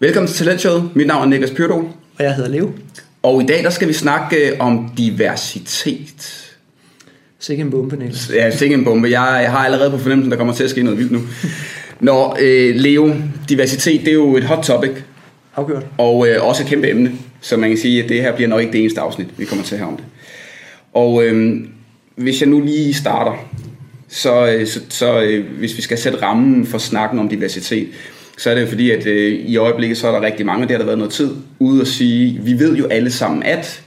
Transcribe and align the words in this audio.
Velkommen 0.00 0.28
til 0.28 0.36
Talentshowet. 0.36 0.90
Mit 0.94 1.06
navn 1.06 1.22
er 1.22 1.26
Niklas 1.26 1.50
Pyrdol. 1.50 1.84
Og 2.18 2.24
jeg 2.24 2.34
hedder 2.34 2.50
Leo. 2.50 2.72
Og 3.22 3.42
i 3.42 3.46
dag 3.46 3.62
der 3.64 3.70
skal 3.70 3.88
vi 3.88 3.92
snakke 3.92 4.36
øh, 4.36 4.56
om 4.60 4.90
diversitet. 4.96 6.50
Sikke 7.38 7.60
en 7.60 7.70
bombe, 7.70 7.96
Niklas. 7.96 8.30
Ja, 8.34 8.50
sikke 8.50 8.74
en 8.74 8.84
bombe. 8.84 9.10
Jeg, 9.10 9.40
jeg 9.42 9.50
har 9.50 9.58
allerede 9.58 9.90
på 9.90 9.98
fornemmelsen, 9.98 10.30
der 10.30 10.36
kommer 10.36 10.54
til 10.54 10.64
at 10.64 10.70
ske 10.70 10.82
noget 10.82 10.98
vildt 10.98 11.12
nu. 11.12 11.20
Nå, 12.00 12.36
øh, 12.40 12.76
Leo, 12.76 13.14
diversitet 13.48 14.00
det 14.00 14.08
er 14.08 14.12
jo 14.12 14.36
et 14.36 14.44
hot 14.44 14.64
topic. 14.64 14.90
Afgjort. 15.56 15.86
Og 15.98 16.28
øh, 16.28 16.46
også 16.46 16.62
et 16.62 16.68
kæmpe 16.68 16.90
emne. 16.90 17.12
Så 17.40 17.56
man 17.56 17.70
kan 17.70 17.78
sige, 17.78 18.02
at 18.02 18.08
det 18.08 18.22
her 18.22 18.34
bliver 18.34 18.48
nok 18.48 18.60
ikke 18.60 18.72
det 18.72 18.80
eneste 18.80 19.00
afsnit, 19.00 19.28
vi 19.36 19.44
kommer 19.44 19.64
til 19.64 19.74
at 19.74 19.78
have 19.78 19.90
om 19.90 19.96
det. 19.96 20.04
Og 20.92 21.24
øh, 21.24 21.64
hvis 22.16 22.40
jeg 22.40 22.48
nu 22.48 22.60
lige 22.60 22.94
starter, 22.94 23.48
så, 24.08 24.46
øh, 24.46 24.66
så, 24.66 24.80
så 24.88 25.20
øh, 25.22 25.44
hvis 25.58 25.76
vi 25.76 25.82
skal 25.82 25.98
sætte 25.98 26.22
rammen 26.22 26.66
for 26.66 26.78
snakken 26.78 27.18
om 27.18 27.28
diversitet, 27.28 27.88
så 28.38 28.50
er 28.50 28.54
det 28.54 28.62
jo 28.62 28.66
fordi, 28.66 28.90
at 28.90 29.06
øh, 29.06 29.32
i 29.32 29.56
øjeblikket 29.56 29.98
så 29.98 30.08
er 30.08 30.12
der 30.12 30.26
rigtig 30.26 30.46
mange, 30.46 30.62
det 30.62 30.70
har 30.70 30.78
der 30.78 30.84
været 30.84 30.98
noget 30.98 31.12
tid, 31.12 31.30
ude 31.58 31.80
at 31.80 31.88
sige, 31.88 32.40
vi 32.42 32.58
ved 32.58 32.76
jo 32.76 32.86
alle 32.86 33.10
sammen, 33.10 33.42
at 33.42 33.82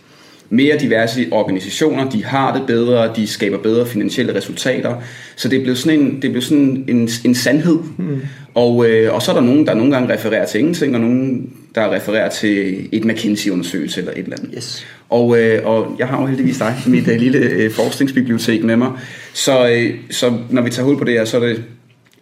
mere 0.50 0.78
diverse 0.78 1.28
organisationer, 1.32 2.10
de 2.10 2.26
har 2.26 2.58
det 2.58 2.68
bedre, 2.68 3.14
de 3.16 3.28
skaber 3.28 3.58
bedre 3.58 3.86
finansielle 3.86 4.36
resultater. 4.36 4.96
Så 5.36 5.48
det 5.48 5.58
er 5.60 5.62
blevet 5.62 5.78
sådan 5.78 6.00
en, 6.00 6.16
det 6.16 6.26
er 6.26 6.30
blevet 6.30 6.44
sådan 6.44 6.86
en, 6.88 7.10
en 7.26 7.36
sandhed. 7.36 7.78
Mm. 7.98 8.22
Og, 8.54 8.90
øh, 8.90 9.14
og 9.16 9.22
så 9.22 9.32
er 9.32 9.36
der 9.36 9.42
nogen, 9.42 9.68
der 9.68 9.74
nogle 9.74 9.92
gange 9.92 10.14
refererer 10.14 10.46
til 10.46 10.60
ingenting, 10.60 10.96
og 10.96 11.02
nogen, 11.02 11.50
der 11.76 11.96
refererer 11.96 12.30
til 12.30 12.88
et 12.92 13.06
McKinsey-undersøgelse 13.06 14.00
eller 14.00 14.12
et 14.12 14.18
eller 14.18 14.38
andet. 14.38 14.52
Yes. 14.58 14.86
Og, 15.10 15.40
øh, 15.40 15.66
og 15.66 15.96
jeg 16.00 16.08
har 16.08 16.22
jo 16.22 16.28
heldigvis 16.28 16.58
dig, 16.58 16.76
mit 16.88 17.08
øh, 17.08 17.20
lille 17.20 17.40
øh, 17.40 17.72
forskningsbibliotek 17.72 18.64
med 18.64 18.76
mig. 18.76 18.92
Så, 19.34 19.70
øh, 19.70 19.94
så 20.10 20.34
når 20.50 20.62
vi 20.62 20.70
tager 20.70 20.86
hul 20.86 20.98
på 20.98 21.04
det 21.04 21.14
her, 21.14 21.26
så 21.26 21.38
er 21.38 21.48
det, 21.48 21.64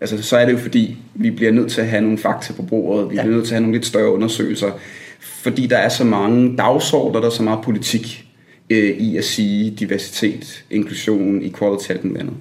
altså, 0.01 0.21
så 0.21 0.37
er 0.37 0.45
det 0.45 0.53
jo 0.53 0.57
fordi, 0.57 0.97
vi 1.15 1.31
bliver 1.31 1.51
nødt 1.51 1.71
til 1.71 1.81
at 1.81 1.87
have 1.87 2.01
nogle 2.01 2.17
fakta 2.17 2.53
på 2.53 2.61
bordet. 2.61 3.09
Vi 3.09 3.15
ja. 3.15 3.21
bliver 3.21 3.35
nødt 3.35 3.47
til 3.47 3.53
at 3.53 3.55
have 3.55 3.61
nogle 3.61 3.77
lidt 3.77 3.85
større 3.85 4.13
undersøgelser. 4.13 4.71
Fordi 5.19 5.67
der 5.67 5.77
er 5.77 5.89
så 5.89 6.03
mange 6.03 6.57
dagsordner, 6.57 7.19
der 7.19 7.27
er 7.27 7.31
så 7.31 7.43
meget 7.43 7.59
politik 7.63 8.25
øh, 8.69 8.89
i 8.89 9.17
at 9.17 9.23
sige 9.23 9.71
diversitet, 9.71 10.63
inklusion, 10.69 11.41
equality, 11.41 11.89
alt 11.89 12.17
andet. 12.17 12.33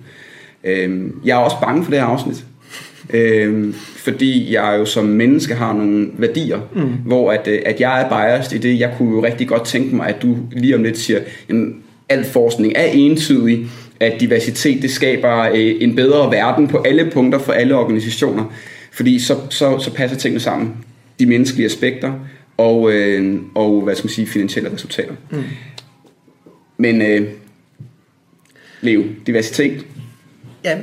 Øh, 0.64 1.10
jeg 1.24 1.34
er 1.34 1.44
også 1.44 1.56
bange 1.62 1.84
for 1.84 1.90
det 1.90 2.00
her 2.00 2.06
afsnit. 2.06 2.44
Øhm, 3.10 3.74
fordi 3.96 4.54
jeg 4.54 4.76
jo 4.78 4.84
som 4.84 5.04
menneske 5.04 5.54
har 5.54 5.72
nogle 5.72 6.08
værdier, 6.18 6.60
mm. 6.74 6.92
hvor 7.06 7.32
at, 7.32 7.48
øh, 7.48 7.58
at 7.66 7.80
jeg 7.80 8.02
er 8.02 8.08
biased 8.08 8.58
i 8.58 8.58
det. 8.58 8.80
Jeg 8.80 8.94
kunne 8.98 9.10
jo 9.10 9.24
rigtig 9.24 9.48
godt 9.48 9.64
tænke 9.64 9.96
mig, 9.96 10.06
at 10.06 10.22
du 10.22 10.36
lige 10.52 10.74
om 10.74 10.82
lidt 10.82 10.98
siger, 10.98 11.18
at 11.18 11.56
al 12.08 12.24
forskning 12.24 12.72
er 12.76 12.84
entydig, 12.84 13.66
at 14.00 14.20
diversitet 14.20 14.82
det 14.82 14.90
skaber 14.90 15.48
øh, 15.54 15.74
en 15.80 15.96
bedre 15.96 16.30
verden 16.30 16.68
på 16.68 16.78
alle 16.78 17.10
punkter 17.10 17.38
for 17.38 17.52
alle 17.52 17.76
organisationer. 17.76 18.44
Fordi 18.92 19.18
så, 19.18 19.36
så, 19.50 19.78
så 19.78 19.94
passer 19.94 20.18
tingene 20.18 20.40
sammen. 20.40 20.76
De 21.18 21.26
menneskelige 21.26 21.66
aspekter 21.66 22.12
og, 22.56 22.92
øh, 22.92 23.40
og 23.54 23.82
hvad 23.82 23.94
skal 23.94 24.06
man 24.06 24.12
sige, 24.12 24.26
finansielle 24.26 24.72
resultater. 24.72 25.14
Mm. 25.30 25.42
Men 26.76 27.02
øh, 27.02 27.28
Leo, 28.80 29.02
diversitet. 29.26 29.86
Ja, 30.64 30.78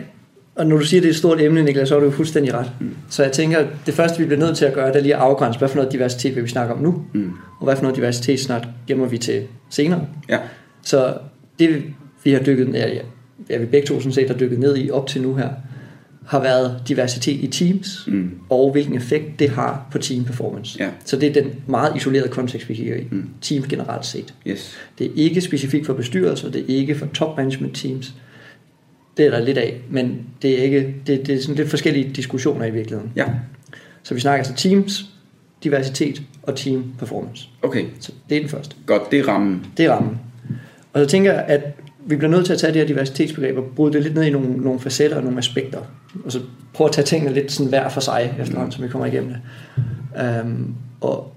og 0.56 0.68
når 0.68 0.78
du 0.78 0.86
siger, 0.86 1.00
at 1.00 1.04
det 1.04 1.10
er 1.10 1.14
et 1.14 1.18
stort 1.18 1.42
emne, 1.42 1.64
Niklas, 1.64 1.88
så 1.88 1.96
er 1.96 2.00
du 2.00 2.06
jo 2.06 2.12
fuldstændig 2.12 2.54
ret. 2.54 2.72
Mm. 2.80 2.96
Så 3.10 3.24
jeg 3.24 3.32
tænker, 3.32 3.58
at 3.58 3.68
det 3.86 3.94
første, 3.94 4.20
vi 4.20 4.26
bliver 4.26 4.40
nødt 4.40 4.58
til 4.58 4.66
at 4.66 4.74
gøre, 4.74 4.88
det 4.88 4.96
er 4.96 5.02
lige 5.02 5.16
at 5.16 5.22
afgrænse, 5.22 5.60
hvad 5.60 5.70
for 5.70 5.76
noget 5.76 5.92
diversitet 5.92 6.36
vil 6.36 6.44
vi 6.44 6.50
snakke 6.50 6.74
om 6.74 6.80
nu, 6.80 7.06
mm. 7.14 7.32
og 7.60 7.64
hvad 7.66 7.76
for 7.76 7.84
noget 7.84 7.96
diversitet 7.96 8.40
snart 8.40 8.68
gemmer 8.88 9.08
vi 9.08 9.18
til 9.18 9.44
senere. 9.70 10.08
Ja. 10.30 10.40
Så 10.84 11.14
det, 11.60 11.84
vi 12.26 12.32
har 12.32 12.40
dykket 12.40 12.68
ned, 12.68 12.80
ja, 12.80 13.00
ja, 13.50 13.58
vi 13.58 13.66
begge 13.66 13.88
to 13.88 14.00
sådan 14.00 14.12
set 14.12 14.30
har 14.30 14.38
dykket 14.38 14.60
ned 14.60 14.78
i 14.78 14.90
op 14.92 15.08
til 15.08 15.22
nu 15.22 15.36
her, 15.36 15.50
har 16.26 16.42
været 16.42 16.82
diversitet 16.88 17.44
i 17.44 17.48
teams, 17.48 18.08
mm. 18.08 18.32
og 18.50 18.72
hvilken 18.72 18.96
effekt 18.96 19.40
det 19.40 19.50
har 19.50 19.88
på 19.92 19.98
team 19.98 20.26
performance. 20.26 20.84
Ja. 20.84 20.90
Så 21.06 21.18
det 21.18 21.30
er 21.38 21.42
den 21.42 21.52
meget 21.68 21.96
isolerede 21.96 22.30
kontekst, 22.30 22.70
vi 22.70 22.74
kigger 22.74 22.96
i. 22.96 23.08
Mm. 23.12 23.30
Team 23.42 23.64
generelt 23.64 24.06
set. 24.06 24.34
Yes. 24.48 24.78
Det 24.98 25.08
er 25.08 25.12
ikke 25.16 25.42
specifikt 25.42 25.86
for 25.86 25.94
bestyrelser, 25.94 26.52
det 26.52 26.62
er 26.62 26.76
ikke 26.76 26.96
for 26.96 27.06
top 27.06 27.38
management 27.38 27.76
teams. 27.76 28.14
Det 29.18 29.26
er 29.26 29.32
der 29.32 29.40
lidt 29.40 29.58
af, 29.58 29.82
men 29.90 30.22
det 30.42 30.60
er, 30.60 30.64
ikke, 30.64 30.96
det, 31.08 31.28
det 31.28 31.36
er 31.36 31.42
sådan 31.42 31.56
lidt 31.56 31.70
forskellige 31.70 32.12
diskussioner 32.16 32.66
i 32.66 32.72
virkeligheden. 32.72 33.12
Ja. 33.16 33.26
Så 34.04 34.14
vi 34.14 34.20
snakker 34.20 34.46
altså 34.46 34.70
teams, 34.70 35.06
diversitet 35.64 36.22
og 36.44 36.56
team 36.56 36.94
performance. 37.00 37.48
Okay. 37.62 37.86
Så 38.00 38.12
det 38.30 38.38
er 38.38 38.42
den 38.42 38.50
første. 38.50 38.76
Godt, 38.86 39.12
det 39.12 39.20
er 39.20 39.28
rammen. 39.28 39.66
Det 39.78 39.86
er 39.86 39.92
rammen. 39.92 40.20
Og 40.94 41.02
så 41.02 41.08
tænker 41.08 41.34
jeg, 41.34 41.46
at 41.48 41.62
vi 42.06 42.16
bliver 42.16 42.32
nødt 42.32 42.46
til 42.46 42.54
at 42.54 42.60
tage 42.60 42.74
det 42.74 42.82
her 42.82 42.88
diversitetsbegreb 42.88 43.58
og 43.58 43.64
bryde 43.76 43.94
det 43.94 44.04
lidt 44.04 44.16
ned 44.16 44.24
i 44.24 44.30
nogle, 44.30 44.58
nogle 44.58 44.80
facetter 44.80 45.18
og 45.18 45.24
nogle 45.24 45.38
aspekter. 45.38 45.80
Og 46.26 46.32
så 46.32 46.40
prøve 46.74 46.88
at 46.88 46.94
tage 46.94 47.06
tingene 47.06 47.34
lidt 47.34 47.52
sådan 47.52 47.70
hver 47.70 47.90
for 47.90 48.02
sig, 48.02 48.36
efterhånden, 48.40 48.72
som 48.72 48.84
vi 48.84 48.90
kommer 48.90 49.06
igennem 49.06 49.30
det. 49.30 49.42
Um, 50.42 50.76
og 51.02 51.34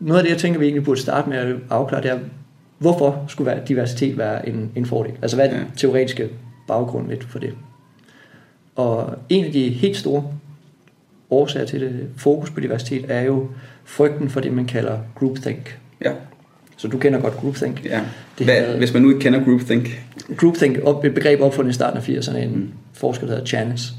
noget 0.00 0.18
af 0.18 0.24
det, 0.24 0.30
jeg 0.30 0.38
tænker, 0.38 0.58
vi 0.58 0.64
egentlig 0.64 0.84
burde 0.84 1.00
starte 1.00 1.28
med 1.28 1.38
at 1.38 1.56
afklare, 1.70 2.02
det 2.02 2.10
er, 2.10 2.18
hvorfor 2.78 3.24
skulle 3.28 3.62
diversitet 3.68 4.18
være 4.18 4.48
en, 4.48 4.70
en 4.74 4.86
fordel? 4.86 5.12
Altså 5.22 5.36
hvad 5.36 5.46
er 5.46 5.50
den 5.50 5.60
ja. 5.60 5.66
teoretiske 5.76 6.28
baggrund 6.68 7.08
lidt 7.08 7.24
for 7.24 7.38
det? 7.38 7.54
Og 8.76 9.14
en 9.28 9.44
af 9.44 9.52
de 9.52 9.68
helt 9.68 9.96
store 9.96 10.24
årsager 11.30 11.66
til 11.66 11.80
det 11.80 12.08
fokus 12.16 12.50
på 12.50 12.60
diversitet 12.60 13.04
er 13.08 13.20
jo 13.20 13.48
frygten 13.84 14.30
for 14.30 14.40
det, 14.40 14.52
man 14.52 14.66
kalder 14.66 14.98
groupthink. 15.14 15.78
Ja. 16.04 16.12
Så 16.78 16.88
du 16.88 16.98
kender 16.98 17.20
godt 17.20 17.36
groupthink. 17.36 17.84
Ja. 17.84 18.00
Det 18.38 18.46
Hvad, 18.46 18.54
havde, 18.54 18.78
hvis 18.78 18.92
man 18.92 19.02
nu 19.02 19.08
ikke 19.08 19.20
kender 19.20 19.44
groupthink? 19.44 19.88
Groupthink, 20.36 20.78
op, 20.84 21.04
et 21.04 21.14
begreb 21.14 21.40
opfundet 21.40 21.70
i 21.70 21.74
starten 21.74 21.98
af 21.98 22.08
80'erne, 22.08 22.36
en 22.36 22.54
mm. 22.54 22.68
forsker, 22.92 23.26
der 23.26 23.32
hedder 23.32 23.46
Chanis. 23.46 23.92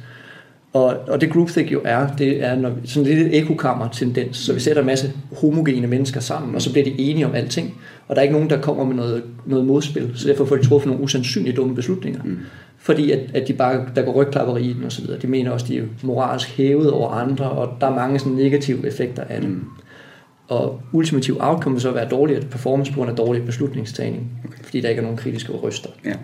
Og, 0.74 0.98
og 1.08 1.22
det 1.22 1.32
groupthink 1.32 1.72
jo 1.72 1.82
er, 1.86 2.08
det 2.18 2.44
er 2.44 2.56
når, 2.56 2.72
sådan 2.86 3.10
en 3.10 3.16
lille 3.16 3.34
ekokammer-tendens. 3.34 4.38
Så 4.38 4.54
vi 4.54 4.60
sætter 4.60 4.82
en 4.82 4.86
masse 4.86 5.12
homogene 5.42 5.88
mennesker 5.88 6.20
sammen, 6.20 6.56
og 6.56 6.62
så 6.62 6.72
bliver 6.72 6.86
de 6.86 7.00
enige 7.00 7.26
om 7.26 7.36
alting. 7.36 7.78
Og 8.08 8.16
der 8.16 8.22
er 8.22 8.24
ikke 8.24 8.34
nogen, 8.34 8.50
der 8.50 8.62
kommer 8.62 8.84
med 8.84 8.96
noget, 8.96 9.24
noget 9.46 9.66
modspil. 9.66 10.12
Så 10.16 10.28
derfor 10.28 10.46
får 10.46 10.56
de 10.56 10.68
truffet 10.68 10.88
nogle 10.88 11.04
usandsynligt 11.04 11.58
dumme 11.58 11.76
beslutninger. 11.76 12.24
Mm. 12.24 12.38
Fordi 12.78 13.12
at, 13.12 13.20
at 13.34 13.48
de 13.48 13.54
bare, 13.54 13.86
der 13.96 14.02
går 14.02 14.12
rygklapperi 14.12 14.64
i 14.64 14.74
den 14.74 14.84
og 14.84 14.92
så 14.92 15.02
videre. 15.02 15.20
De 15.20 15.28
mener 15.28 15.52
også, 15.52 15.66
de 15.70 15.78
er 15.78 15.84
moralsk 16.04 16.58
hævet 16.58 16.92
over 16.92 17.10
andre, 17.10 17.50
og 17.50 17.78
der 17.82 17.88
er 17.88 17.96
mange 17.96 18.20
sådan 18.20 18.34
negative 18.34 18.88
effekter 18.88 19.24
af 19.24 19.42
det. 19.42 19.50
Mm. 19.50 19.66
Og 20.50 20.82
ultimativ 20.92 21.38
outcome 21.40 21.76
vil 21.76 21.82
så 21.82 21.92
være 21.92 22.10
dårligere 22.10 22.42
performance 22.42 22.92
på 22.92 22.96
grund 22.96 23.12
af 23.12 23.16
dårlig 23.18 23.46
beslutningstagning, 23.46 24.32
okay. 24.46 24.64
fordi 24.64 24.82
der 24.82 24.90
ikke 24.90 25.00
er 25.00 25.04
nogen 25.04 25.18
kritiske 25.18 25.52
røster. 25.52 25.90
Ja. 26.06 26.16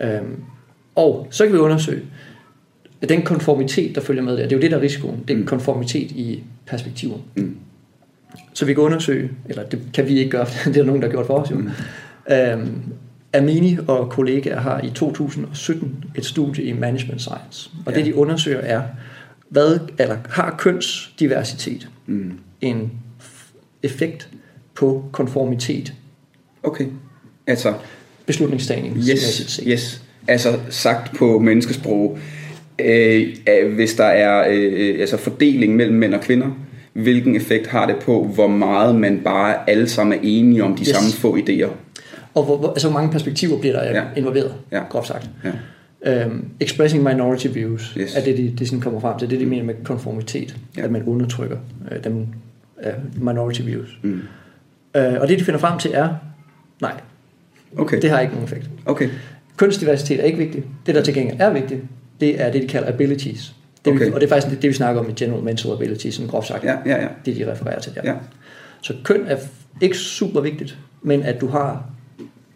Øhm, 0.00 0.42
og 0.94 1.26
så 1.30 1.44
kan 1.44 1.52
vi 1.52 1.58
undersøge, 1.58 2.02
den 3.08 3.22
konformitet, 3.22 3.94
der 3.94 4.00
følger 4.00 4.22
med 4.22 4.32
det, 4.32 4.44
det 4.44 4.52
er 4.52 4.56
jo 4.56 4.62
det, 4.62 4.70
der 4.70 4.76
er 4.76 4.80
risikoen, 4.80 5.24
det 5.28 5.34
er 5.34 5.38
mm. 5.38 5.46
konformitet 5.46 6.10
i 6.10 6.42
perspektiver. 6.66 7.16
Mm. 7.36 7.56
Så 8.52 8.64
vi 8.64 8.74
kan 8.74 8.82
undersøge, 8.82 9.30
eller 9.48 9.64
det 9.64 9.80
kan 9.94 10.08
vi 10.08 10.18
ikke 10.18 10.30
gøre, 10.30 10.46
det 10.64 10.66
er 10.66 10.72
der 10.72 10.84
nogen, 10.84 11.02
der 11.02 11.08
har 11.08 11.12
gjort 11.12 11.26
for 11.26 11.38
os 11.38 11.50
jo. 11.50 11.56
Mm. 11.56 11.70
Øhm, 12.32 12.82
Amini 13.34 13.78
og 13.88 14.10
kollegaer 14.10 14.60
har 14.60 14.80
i 14.80 14.90
2017 14.90 16.04
et 16.14 16.24
studie 16.24 16.64
i 16.64 16.72
Management 16.72 17.20
Science, 17.20 17.70
og 17.86 17.92
ja. 17.92 17.98
det 17.98 18.06
de 18.06 18.14
undersøger 18.14 18.60
er, 18.60 18.82
hvad, 19.48 19.78
eller 19.98 20.16
har 20.28 20.54
kønsdiversitet 20.58 21.88
mm. 22.06 22.38
En 22.60 22.92
effekt 23.82 24.28
på 24.74 25.04
konformitet? 25.12 25.92
Okay, 26.62 26.86
altså... 27.46 27.74
Beslutningstagning. 28.26 28.96
Yes, 28.96 29.60
yes. 29.66 30.02
Altså 30.28 30.58
sagt 30.70 31.16
på 31.16 31.38
menneskesprog, 31.38 32.18
øh, 32.78 33.28
hvis 33.74 33.94
der 33.94 34.04
er 34.04 34.48
øh, 34.50 35.00
altså 35.00 35.16
fordeling 35.16 35.76
mellem 35.76 35.96
mænd 35.96 36.14
og 36.14 36.20
kvinder, 36.20 36.46
hvilken 36.92 37.36
effekt 37.36 37.66
har 37.66 37.86
det 37.86 37.96
på, 37.96 38.24
hvor 38.24 38.46
meget 38.46 38.94
man 38.94 39.20
bare 39.24 39.70
alle 39.70 39.88
sammen 39.88 40.18
er 40.18 40.22
enige 40.22 40.64
om 40.64 40.76
de 40.76 40.80
yes. 40.80 40.88
samme 40.88 41.10
få 41.10 41.36
idéer? 41.36 41.68
Og 42.34 42.44
hvor, 42.44 42.70
altså, 42.70 42.88
hvor 42.88 42.98
mange 42.98 43.12
perspektiver 43.12 43.58
bliver 43.60 43.82
der 43.82 44.00
ja. 44.00 44.04
involveret, 44.16 44.54
ja. 44.72 44.82
groft 44.90 45.08
sagt. 45.08 45.30
Ja. 45.44 46.26
Um, 46.26 46.44
expressing 46.60 47.02
minority 47.02 47.46
views 47.52 47.94
yes. 47.98 48.16
er 48.16 48.24
det, 48.24 48.36
de, 48.36 48.54
de 48.58 48.66
sådan 48.66 48.80
kommer 48.80 49.00
frem 49.00 49.18
til. 49.18 49.30
Det 49.30 49.34
er 49.34 49.38
det, 49.38 49.46
de 49.46 49.50
mener 49.50 49.64
med 49.64 49.74
konformitet. 49.84 50.56
Ja. 50.76 50.82
At 50.82 50.90
man 50.90 51.02
undertrykker 51.02 51.56
uh, 51.90 52.04
dem 52.04 52.26
uh, 52.86 53.22
minority 53.22 53.60
views. 53.60 53.98
Mm. 54.02 54.22
Uh, 54.98 55.20
og 55.20 55.28
det, 55.28 55.38
de 55.38 55.44
finder 55.44 55.60
frem 55.60 55.78
til, 55.78 55.90
er 55.94 56.14
nej. 56.80 57.00
Okay. 57.78 58.02
Det 58.02 58.10
har 58.10 58.20
ikke 58.20 58.32
nogen 58.32 58.44
effekt. 58.44 58.70
Okay. 58.86 59.08
Kønsdiversitet 59.56 60.20
er 60.20 60.24
ikke 60.24 60.38
vigtigt. 60.38 60.66
Det, 60.86 60.94
der 60.94 61.02
til 61.02 61.14
gengæld 61.14 61.40
er 61.40 61.52
vigtigt, 61.52 61.82
det 62.20 62.40
er 62.40 62.52
det, 62.52 62.62
de 62.62 62.68
kalder 62.68 62.88
abilities. 62.88 63.54
Det, 63.84 63.92
okay. 63.92 64.06
vi, 64.06 64.12
og 64.12 64.20
det 64.20 64.26
er 64.26 64.30
faktisk 64.30 64.54
det, 64.54 64.62
det, 64.62 64.68
vi 64.68 64.74
snakker 64.74 65.00
om 65.00 65.10
i 65.10 65.12
general 65.12 65.42
mental 65.42 65.72
abilities, 65.72 66.14
sådan 66.14 66.28
groft 66.28 66.48
sagt. 66.48 66.64
Ja, 66.64 66.76
ja, 66.86 67.02
ja. 67.02 67.08
Det, 67.24 67.36
de 67.36 67.52
refererer 67.52 67.80
til 67.80 67.94
der. 67.94 68.00
Ja. 68.04 68.14
Så 68.82 68.94
køn 69.04 69.26
er 69.26 69.36
ikke 69.80 69.96
super 69.96 70.40
vigtigt, 70.40 70.78
men 71.02 71.22
at 71.22 71.40
du 71.40 71.46
har 71.46 71.90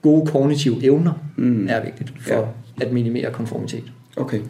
gode 0.03 0.27
kognitive 0.27 0.85
evner, 0.85 1.13
mm. 1.37 1.69
er 1.69 1.85
vigtigt 1.85 2.13
for 2.21 2.35
ja. 2.35 2.85
at 2.87 2.93
minimere 2.93 3.33
konformitet. 3.33 3.85
Okay. 4.17 4.41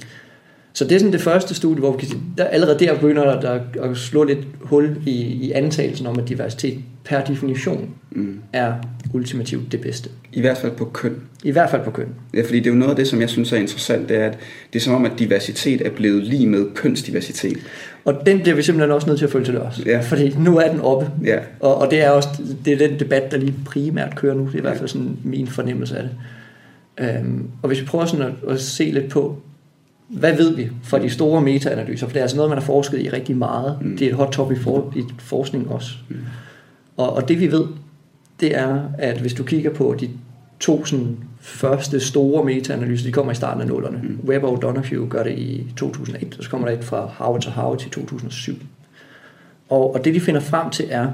Så 0.73 0.85
det 0.85 0.93
er 0.93 0.99
sådan 0.99 1.13
det 1.13 1.21
første 1.21 1.55
studie, 1.55 1.79
hvor 1.79 1.93
vi 1.93 1.99
kan 1.99 2.09
sige, 2.09 2.21
der 2.39 2.45
allerede 2.45 2.79
der 2.79 2.95
begynder 2.95 3.41
der 3.41 3.61
at 3.83 3.97
slå 3.97 4.25
lidt 4.25 4.47
hul 4.61 4.97
i, 5.07 5.11
i 5.21 5.53
antagelsen 5.53 6.07
om, 6.07 6.19
at 6.19 6.29
diversitet 6.29 6.79
per 7.05 7.25
definition 7.25 7.91
mm. 8.11 8.41
er 8.53 8.75
ultimativt 9.15 9.73
det 9.73 9.81
bedste. 9.81 10.11
I 10.33 10.41
hvert 10.41 10.59
fald 10.59 10.73
på 10.73 10.85
køn. 10.85 11.17
I 11.45 11.51
hvert 11.51 11.71
fald 11.71 11.85
på 11.85 11.91
køn. 11.91 12.09
Ja, 12.35 12.43
fordi 12.43 12.59
det 12.59 12.67
er 12.67 12.71
jo 12.71 12.79
noget 12.79 12.91
af 12.91 12.97
det, 12.97 13.09
som 13.09 13.21
jeg 13.21 13.31
synes 13.31 13.53
er 13.53 13.57
interessant, 13.57 14.09
det 14.09 14.17
er, 14.17 14.27
at 14.27 14.39
det 14.73 14.79
er 14.79 14.83
som 14.83 14.95
om, 14.95 15.05
at 15.05 15.13
diversitet 15.19 15.87
er 15.87 15.91
blevet 15.91 16.25
lige 16.25 16.47
med 16.47 16.67
kønsdiversitet. 16.75 17.59
Og 18.05 18.27
den 18.27 18.41
bliver 18.41 18.55
vi 18.57 18.63
simpelthen 18.63 18.91
også 18.91 19.07
nødt 19.07 19.19
til 19.19 19.27
at 19.27 19.33
følge 19.33 19.45
til 19.45 19.55
dørs. 19.55 19.81
Ja. 19.87 20.01
Fordi 20.01 20.35
nu 20.39 20.59
er 20.59 20.69
den 20.69 20.81
oppe. 20.81 21.11
Ja. 21.25 21.39
Og, 21.61 21.75
og 21.75 21.91
det 21.91 22.05
er 22.05 22.11
også 22.11 22.29
det 22.65 22.73
er 22.73 22.89
den 22.89 23.01
debat, 23.01 23.31
der 23.31 23.37
lige 23.37 23.55
primært 23.67 24.17
kører 24.17 24.35
nu. 24.35 24.47
Det 24.47 24.55
er 24.55 24.59
i 24.59 24.61
hvert 24.61 24.77
fald 24.77 24.89
sådan 24.89 25.17
min 25.25 25.47
fornemmelse 25.47 25.97
af 25.97 26.03
det. 26.03 26.13
Øhm, 26.99 27.49
og 27.63 27.67
hvis 27.69 27.81
vi 27.81 27.87
prøver 27.87 28.05
sådan 28.07 28.27
at, 28.27 28.51
at 28.51 28.61
se 28.61 28.85
lidt 28.85 29.09
på, 29.09 29.37
hvad 30.13 30.37
ved 30.37 30.57
vi 30.57 30.71
fra 30.83 30.99
de 30.99 31.11
store 31.11 31.43
metaanalyser? 31.43 32.07
For 32.07 32.13
det 32.13 32.19
er 32.19 32.23
altså 32.23 32.37
noget, 32.37 32.51
man 32.51 32.59
har 32.59 32.65
forsket 32.65 33.01
i 33.01 33.09
rigtig 33.09 33.37
meget. 33.37 33.79
Mm. 33.81 33.97
Det 33.97 34.07
er 34.07 34.11
et 34.11 34.17
hot 34.17 34.33
topic 34.33 34.59
for, 34.59 34.93
i 34.97 35.03
forskning 35.19 35.71
også. 35.71 35.91
Mm. 36.09 36.17
Og, 36.97 37.13
og 37.17 37.29
det 37.29 37.41
vi 37.41 37.53
ved, 37.53 37.65
det 38.41 38.57
er, 38.57 38.83
at 38.99 39.21
hvis 39.21 39.35
du 39.35 39.45
kigger 39.45 39.71
på 39.71 39.97
de 40.01 40.11
to 40.61 40.85
sådan, 40.85 41.19
første 41.41 42.01
store 42.01 42.45
metaanalyser, 42.45 43.07
de 43.07 43.13
kommer 43.13 43.33
i 43.33 43.35
starten 43.35 43.61
af 43.63 43.69
nullerne. 43.69 44.01
Mm. 44.03 44.21
Webber 44.25 44.49
og 44.49 44.63
Donahue 44.63 45.09
gør 45.09 45.23
det 45.23 45.39
i 45.39 45.67
2001, 45.77 46.35
og 46.39 46.45
så 46.45 46.51
kommer 46.51 46.69
der 46.69 46.79
et 46.79 46.85
fra 46.85 47.07
Howard 47.07 47.43
til 47.43 47.51
Howard 47.51 47.79
til 47.79 47.91
2007. 47.91 48.55
Og, 49.69 49.95
og 49.95 50.05
det 50.05 50.15
de 50.15 50.21
finder 50.21 50.41
frem 50.41 50.71
til 50.71 50.87
er, 50.91 51.09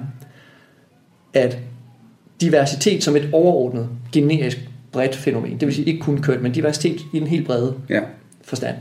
at 1.34 1.58
diversitet 2.40 3.04
som 3.04 3.16
et 3.16 3.28
overordnet 3.32 3.88
generisk 4.12 4.68
bredt 4.92 5.16
fænomen, 5.16 5.52
det 5.60 5.66
vil 5.66 5.74
sige 5.74 5.84
ikke 5.84 6.00
kun 6.00 6.22
køn, 6.22 6.42
men 6.42 6.52
diversitet 6.52 7.00
i 7.12 7.16
en 7.16 7.26
helt 7.26 7.46
brede 7.46 7.74
Ja. 7.88 8.00
forstand, 8.44 8.76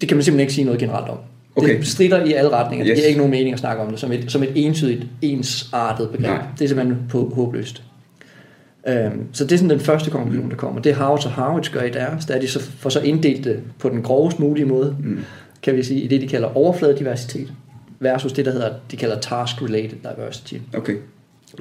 det 0.00 0.08
kan 0.08 0.16
man 0.16 0.24
simpelthen 0.24 0.40
ikke 0.40 0.52
sige 0.52 0.64
noget 0.64 0.80
generelt 0.80 1.08
om. 1.08 1.18
Okay. 1.56 1.78
Det 1.78 1.86
strider 1.86 2.24
i 2.24 2.32
alle 2.32 2.50
retninger. 2.50 2.86
Yes. 2.86 2.90
Det 2.90 2.96
giver 2.96 3.08
ikke 3.08 3.18
nogen 3.18 3.30
mening 3.30 3.52
at 3.52 3.58
snakke 3.58 3.82
om 3.82 3.90
det 3.90 4.00
som 4.00 4.12
et, 4.12 4.32
som 4.32 4.42
et 4.42 4.52
entydigt, 4.54 5.06
ensartet 5.22 6.10
begreb. 6.10 6.26
Nej. 6.26 6.46
Det 6.58 6.64
er 6.64 6.68
simpelthen 6.68 6.98
på, 7.08 7.32
håbløst. 7.34 7.82
Øhm, 8.88 9.26
så 9.32 9.44
det 9.44 9.52
er 9.52 9.56
sådan 9.56 9.70
den 9.70 9.80
første 9.80 10.10
konklusion, 10.10 10.50
der 10.50 10.56
kommer. 10.56 10.80
Det 10.80 10.94
Harvard 10.94 11.26
og 11.26 11.32
Harvard 11.32 11.70
gør 11.72 11.82
i 11.82 11.90
deres, 11.90 12.24
der 12.24 12.34
er 12.34 12.40
de 12.40 12.48
så, 12.48 12.60
får 12.60 12.90
så 12.90 13.00
inddelt 13.00 13.44
det 13.44 13.62
på 13.78 13.88
den 13.88 14.02
grovest 14.02 14.38
mulige 14.38 14.66
måde, 14.66 14.96
mm. 15.04 15.18
kan 15.62 15.76
vi 15.76 15.82
sige, 15.82 16.00
i 16.00 16.06
det 16.06 16.20
de 16.20 16.28
kalder 16.28 16.56
overfladediversitet, 16.56 17.52
versus 18.00 18.32
det, 18.32 18.44
der 18.44 18.52
hedder, 18.52 18.72
de 18.90 18.96
kalder 18.96 19.20
task-related 19.20 19.96
diversity. 20.14 20.54
Okay. 20.74 20.96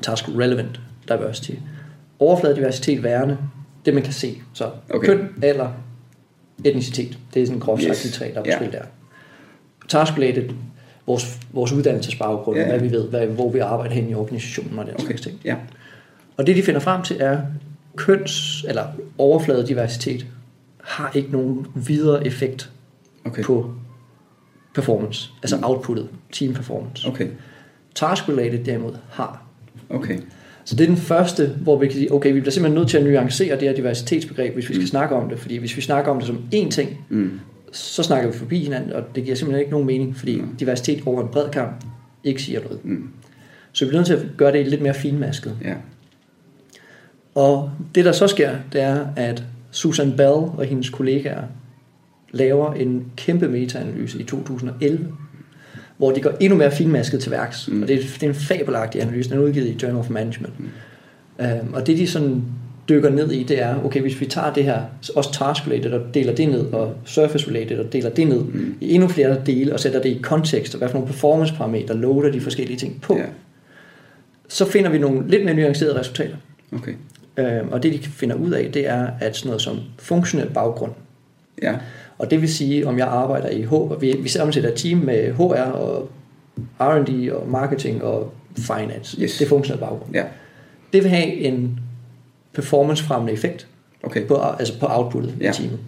Task-relevant 0.01 0.79
diversity. 1.07 1.51
Overfladediversitet 2.19 3.03
værende, 3.03 3.37
det 3.85 3.93
man 3.93 4.03
kan 4.03 4.13
se. 4.13 4.37
Så 4.53 4.69
okay. 4.89 5.07
køn, 5.07 5.29
alder, 5.41 5.69
etnicitet. 6.65 7.17
Det 7.33 7.41
er 7.41 7.45
sådan 7.45 7.59
groft 7.59 7.81
sagt 7.83 7.91
Yes. 7.91 8.01
de 8.01 8.11
tre, 8.11 8.25
der 8.33 8.41
er 8.41 8.43
Ja. 8.45 8.57
på 8.57 8.63
spil 8.63 8.71
der. 8.73 8.83
Task-related, 9.87 10.49
vores, 11.07 11.39
vores 11.53 11.71
uddannelsesbaggrund, 11.71 12.57
Ja, 12.57 12.63
ja, 12.63 12.71
ja. 12.71 12.77
hvad 12.77 12.89
vi 12.89 12.95
ved, 12.95 13.09
hvad, 13.09 13.27
hvor 13.27 13.51
vi 13.51 13.59
arbejder 13.59 13.95
hen 13.95 14.09
i 14.09 14.13
organisationen 14.13 14.79
og 14.79 14.85
den 14.85 14.93
Okay. 14.93 15.05
slags 15.05 15.21
ting. 15.21 15.39
Ja. 15.45 15.55
Og 16.37 16.47
det 16.47 16.55
de 16.55 16.63
finder 16.63 16.79
frem 16.79 17.01
til 17.03 17.17
er, 17.19 17.41
køns- 17.97 18.65
eller 18.67 18.83
overfladediversitet 19.17 20.25
har 20.83 21.11
ikke 21.15 21.31
nogen 21.31 21.67
videre 21.75 22.27
effekt 22.27 22.71
Okay. 23.25 23.43
på 23.43 23.73
performance, 24.75 25.29
altså 25.43 25.59
outputtet, 25.63 26.09
team 26.31 26.53
performance. 26.53 27.07
Okay. 27.07 27.27
Task-related 27.95 28.63
derimod 28.65 28.93
har. 29.09 29.41
Okay. 29.89 30.19
Så 30.69 30.75
det 30.75 30.83
er 30.83 30.87
den 30.87 30.97
første, 30.97 31.47
hvor 31.47 31.79
vi 31.79 31.85
kan 31.87 31.93
sige, 31.95 32.13
okay, 32.13 32.33
vi 32.33 32.39
bliver 32.39 32.51
simpelthen 32.51 32.79
nødt 32.79 32.89
til 32.89 32.97
at 32.97 33.03
nuancere 33.03 33.59
det 33.59 33.67
her 33.67 33.75
diversitetsbegreb, 33.75 34.53
hvis 34.53 34.69
vi 34.69 34.73
skal 34.73 34.83
Mm. 34.83 34.87
snakke 34.87 35.15
om 35.15 35.29
det. 35.29 35.39
Fordi 35.39 35.57
hvis 35.57 35.77
vi 35.77 35.81
snakker 35.81 36.11
om 36.11 36.17
det 36.17 36.27
som 36.27 36.37
én 36.55 36.69
ting, 36.69 37.05
Mm. 37.09 37.39
så 37.71 38.03
snakker 38.03 38.31
vi 38.31 38.37
forbi 38.37 38.63
hinanden, 38.63 38.93
og 38.93 39.03
det 39.15 39.23
giver 39.23 39.35
simpelthen 39.35 39.59
ikke 39.59 39.71
nogen 39.71 39.87
mening, 39.87 40.17
fordi 40.17 40.41
Mm. 40.41 40.55
diversitet 40.59 41.03
over 41.05 41.21
en 41.21 41.27
bred 41.27 41.49
kamp 41.49 41.83
ikke 42.23 42.41
siger 42.41 42.59
noget. 42.63 42.85
Mm. 42.85 43.09
Så 43.71 43.85
vi 43.85 43.89
bliver 43.89 43.99
nødt 43.99 44.07
til 44.07 44.13
at 44.13 44.25
gøre 44.37 44.51
det 44.51 44.67
lidt 44.67 44.81
mere 44.81 44.93
finmasket. 44.93 45.57
Ja. 45.63 45.73
Og 47.35 47.71
det 47.95 48.05
der 48.05 48.11
så 48.11 48.27
sker, 48.27 48.51
det 48.73 48.81
er, 48.81 49.05
at 49.15 49.43
Susan 49.71 50.11
Bell 50.17 50.29
og 50.29 50.65
hendes 50.65 50.89
kollegaer 50.89 51.43
laver 52.31 52.73
en 52.73 53.05
kæmpe 53.15 53.47
metaanalyse 53.47 54.19
i 54.19 54.23
2011, 54.23 55.07
hvor 55.99 56.11
de 56.11 56.21
går 56.21 56.31
endnu 56.39 56.57
mere 56.57 56.71
finmasket 56.71 57.21
til 57.21 57.31
værks. 57.31 57.67
Mm. 57.67 57.81
Og 57.81 57.87
det 57.87 57.95
er, 57.95 57.99
det 58.01 58.23
er 58.23 58.27
en 58.27 58.35
fabelagtig 58.35 59.01
analyse, 59.01 59.29
den 59.29 59.37
er 59.39 59.43
udgivet 59.43 59.67
i 59.67 59.77
Journal 59.83 59.99
of 59.99 60.09
Management. 60.09 60.59
Mm. 60.59 60.69
Um, 61.39 61.73
og 61.73 61.87
det 61.87 61.97
de 61.97 62.07
sådan 62.07 62.43
dykker 62.89 63.09
ned 63.09 63.31
i, 63.31 63.43
det 63.43 63.61
er, 63.61 63.85
okay, 63.85 64.01
hvis 64.01 64.21
vi 64.21 64.25
tager 64.25 64.53
det 64.53 64.63
her, 64.63 64.81
også 65.15 65.31
task-related 65.33 65.91
og 65.93 66.13
deler 66.13 66.35
det 66.35 66.47
ned, 66.49 66.59
og 66.73 66.93
surface-related 67.05 67.79
og 67.85 67.93
deler 67.93 68.09
det 68.09 68.27
ned, 68.27 68.39
Mm. 68.43 68.75
i 68.81 68.93
endnu 68.93 69.07
flere 69.07 69.37
dele, 69.45 69.73
og 69.73 69.79
sætter 69.79 70.01
det 70.01 70.09
i 70.09 70.19
kontekst, 70.23 70.73
og 70.73 70.77
hvad 70.77 70.89
for 70.89 70.93
nogle 70.93 71.07
performance-parametre 71.07 71.97
loader 71.97 72.31
de 72.31 72.41
forskellige 72.41 72.77
ting 72.77 73.01
på, 73.01 73.17
Ja. 73.17 73.23
så 74.47 74.65
finder 74.71 74.89
vi 74.89 74.97
nogle 74.97 75.27
lidt 75.27 75.45
mere 75.45 75.53
nuancerede 75.55 75.99
resultater. 75.99 76.35
Okay. 76.73 76.93
Øh, 77.37 77.67
og 77.71 77.83
det 77.83 77.93
de 77.93 77.99
finder 77.99 78.35
ud 78.35 78.51
af, 78.51 78.69
det 78.73 78.87
er, 78.89 79.07
at 79.21 79.35
sådan 79.37 79.47
noget 79.47 79.61
som 79.61 79.79
funktionel 79.99 80.49
baggrund, 80.49 80.91
Ja. 81.61 81.75
Og 82.19 82.31
det 82.31 82.41
vil 82.41 82.53
sige, 82.53 82.87
om 82.87 82.97
jeg 82.97 83.07
arbejder 83.07 83.49
i 83.49 83.61
H, 83.61 84.01
vi, 84.01 84.15
vi 84.19 84.29
sammensætter 84.29 84.69
et 84.69 84.75
team 84.75 84.97
med 84.97 85.33
HR 85.33 85.41
og 85.71 86.09
R&D 86.79 87.31
og 87.31 87.49
marketing 87.49 88.03
og 88.03 88.33
finance. 88.57 89.21
Yes. 89.21 89.37
Det 89.37 89.45
er 89.45 89.49
funktionel 89.49 89.79
baggrund. 89.79 90.13
Ja. 90.13 90.23
Det 90.93 91.03
vil 91.03 91.11
have 91.11 91.33
en 91.33 91.79
performancefremmende 92.53 93.33
effekt 93.33 93.67
Okay. 94.03 94.27
på, 94.27 94.35
altså 94.35 94.79
på 94.79 94.85
outputtet 94.89 95.35
Ja. 95.41 95.49
i 95.51 95.53
teamet. 95.53 95.79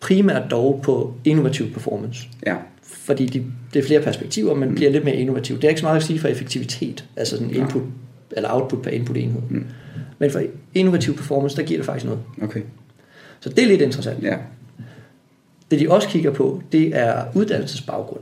Primært 0.00 0.50
dog 0.50 0.80
på 0.82 1.14
innovativ 1.24 1.72
performance. 1.72 2.28
Ja. 2.46 2.56
Fordi 2.82 3.26
de, 3.26 3.44
det 3.74 3.82
er 3.82 3.86
flere 3.86 4.00
perspektiver, 4.02 4.54
men 4.54 4.68
mm. 4.68 4.74
bliver 4.74 4.90
lidt 4.90 5.04
mere 5.04 5.16
innovativ. 5.16 5.56
Det 5.56 5.64
er 5.64 5.68
ikke 5.68 5.80
så 5.80 5.86
meget 5.86 5.96
at 5.96 6.02
sige 6.02 6.18
for 6.18 6.28
effektivitet, 6.28 7.04
altså 7.16 7.36
sådan 7.36 7.54
input, 7.54 7.82
eller 8.30 8.52
output 8.52 8.82
per 8.82 8.90
input 8.90 9.16
enhed. 9.16 9.40
Mm. 9.50 9.66
Men 10.18 10.30
for 10.30 10.42
innovativ 10.74 11.16
performance, 11.16 11.56
der 11.56 11.62
giver 11.62 11.78
det 11.78 11.86
faktisk 11.86 12.04
noget. 12.06 12.20
Okay. 12.42 12.60
Så 13.40 13.48
det 13.48 13.64
er 13.64 13.68
lidt 13.68 13.80
interessant. 13.80 14.22
Ja. 14.22 14.36
Det 15.72 15.80
de 15.80 15.90
også 15.90 16.08
kigger 16.08 16.30
på, 16.30 16.62
det 16.72 16.96
er 16.96 17.24
uddannelsesbaggrund. 17.34 18.20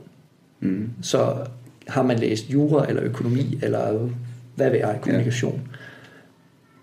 Mm. 0.60 0.90
Så 1.02 1.36
har 1.88 2.02
man 2.02 2.18
læst 2.18 2.50
jura 2.52 2.88
eller 2.88 3.02
økonomi, 3.02 3.58
eller 3.62 4.08
hvad 4.54 4.70
ved 4.70 4.78
jeg, 4.78 4.98
kommunikation. 5.02 5.62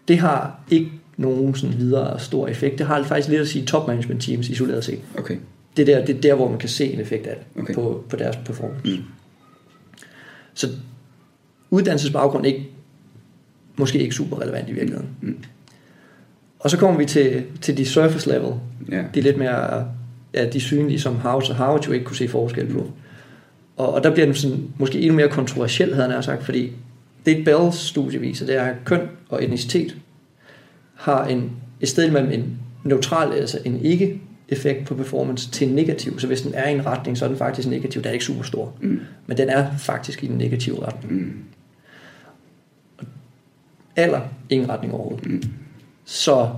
Det 0.07 0.19
har 0.19 0.59
ikke 0.71 0.91
nogen 1.17 1.55
sådan 1.55 1.77
videre 1.77 2.19
stor 2.19 2.47
effekt. 2.47 2.77
Det 2.77 2.85
har 2.85 3.03
faktisk 3.03 3.29
lidt 3.29 3.41
at 3.41 3.47
sige 3.47 3.65
top 3.65 3.87
management 3.87 4.21
teams 4.21 4.49
isoleret 4.49 4.83
set. 4.83 4.99
Okay. 5.17 5.37
Det 5.77 5.89
er 5.89 5.95
der, 5.95 6.05
det 6.05 6.15
er 6.15 6.21
der 6.21 6.35
hvor 6.35 6.49
man 6.49 6.59
kan 6.59 6.69
se 6.69 6.93
en 6.93 6.99
effekt 6.99 7.27
af 7.27 7.35
det 7.35 7.61
Okay. 7.63 7.73
på, 7.73 8.03
på 8.09 8.15
deres 8.15 8.35
performance. 8.35 8.97
Mm. 8.97 9.03
Så 10.53 10.67
uddannelsesbaggrund 11.69 12.45
er 12.45 12.49
ikke, 12.49 12.69
måske 13.75 13.99
ikke 13.99 14.15
super 14.15 14.41
relevant 14.41 14.69
i 14.69 14.71
virkeligheden. 14.71 15.09
Mm. 15.21 15.37
Og 16.59 16.69
så 16.69 16.77
kommer 16.77 16.97
vi 16.99 17.05
til, 17.05 17.43
til 17.62 17.77
de 17.77 17.86
surface 17.86 18.29
level. 18.29 18.53
Ja. 18.91 19.03
De 19.13 19.19
er 19.19 19.24
lidt 19.24 19.38
mere 19.38 19.88
ja, 20.34 20.50
de 20.50 20.60
synlige, 20.60 21.00
som 21.00 21.15
House 21.15 21.51
og 21.51 21.55
Howard 21.55 21.88
jo 21.88 21.91
ikke 21.91 22.05
kunne 22.05 22.15
se 22.15 22.27
forskel 22.27 22.74
på. 22.74 22.91
Og, 23.77 23.93
og 23.93 24.03
der 24.03 24.12
bliver 24.13 24.25
den 24.25 24.36
sådan, 24.36 24.67
måske 24.77 25.00
endnu 25.00 25.15
mere 25.15 25.29
kontroversiel, 25.29 25.96
havde 25.96 26.12
han 26.12 26.24
sagt, 26.24 26.43
fordi 26.46 26.72
det 27.25 27.46
Bells 27.46 27.75
studie 27.75 28.19
viser, 28.19 28.46
det 28.46 28.55
er, 28.55 28.63
at 28.63 28.75
køn 28.86 29.01
og 29.29 29.43
etnicitet 29.43 29.96
har 30.96 31.25
en, 31.25 31.51
et 31.81 31.89
sted 31.89 32.12
mellem 32.12 32.31
en 32.31 32.60
neutral, 32.84 33.34
altså 33.34 33.60
en 33.65 33.79
ikke 33.81 34.22
effekt 34.50 34.88
på 34.88 34.96
performance 34.96 35.51
til 35.51 35.67
negativ. 35.69 36.19
Så 36.19 36.27
hvis 36.27 36.41
den 36.41 36.53
er 36.53 36.69
i 36.69 36.74
en 36.74 36.86
retning, 36.86 37.17
så 37.17 37.25
er 37.25 37.29
den 37.29 37.38
faktisk 37.38 37.67
negativ. 37.67 38.01
Den 38.01 38.10
er 38.10 38.13
ikke 38.13 38.25
super 38.25 38.43
stor, 38.43 38.74
Mm. 38.81 39.00
men 39.27 39.38
den 39.38 39.50
er 39.50 39.77
faktisk 39.77 40.24
i 40.24 40.27
den 40.27 40.38
negative 40.38 40.88
retning. 40.88 41.13
Mm. 41.13 41.34
Eller 43.96 44.22
ingen 44.50 44.69
retning 44.69 44.93
overhovedet. 44.93 45.25
Mm. 45.29 45.43
Så 46.05 46.50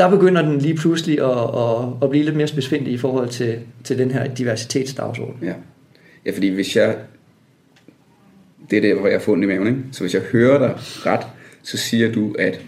der 0.00 0.10
begynder 0.10 0.42
den 0.42 0.58
lige 0.58 0.74
pludselig 0.74 1.20
at, 1.20 1.30
at, 1.30 1.88
at 2.02 2.10
blive 2.10 2.24
lidt 2.24 2.36
mere 2.36 2.46
spidsfindig 2.46 2.92
i 2.92 2.96
forhold 2.96 3.28
til, 3.28 3.58
til 3.84 3.98
den 3.98 4.10
her 4.10 4.34
diversitetsdagsorden. 4.34 5.36
Ja. 5.42 5.52
Ja, 6.26 6.30
fordi 6.30 6.48
hvis 6.48 6.76
jeg... 6.76 6.96
Det 8.70 8.76
er 8.76 8.80
der, 8.80 8.94
hvor 8.94 9.08
jeg 9.08 9.18
har 9.18 9.24
fundet 9.24 9.44
i 9.44 9.46
maven, 9.48 9.66
ikke? 9.66 9.80
Så 9.92 10.00
hvis 10.00 10.14
jeg 10.14 10.22
hører 10.22 10.58
dig 10.58 10.74
ret, 11.06 11.26
så 11.62 11.76
siger 11.76 12.12
du, 12.12 12.32
at 12.38 12.60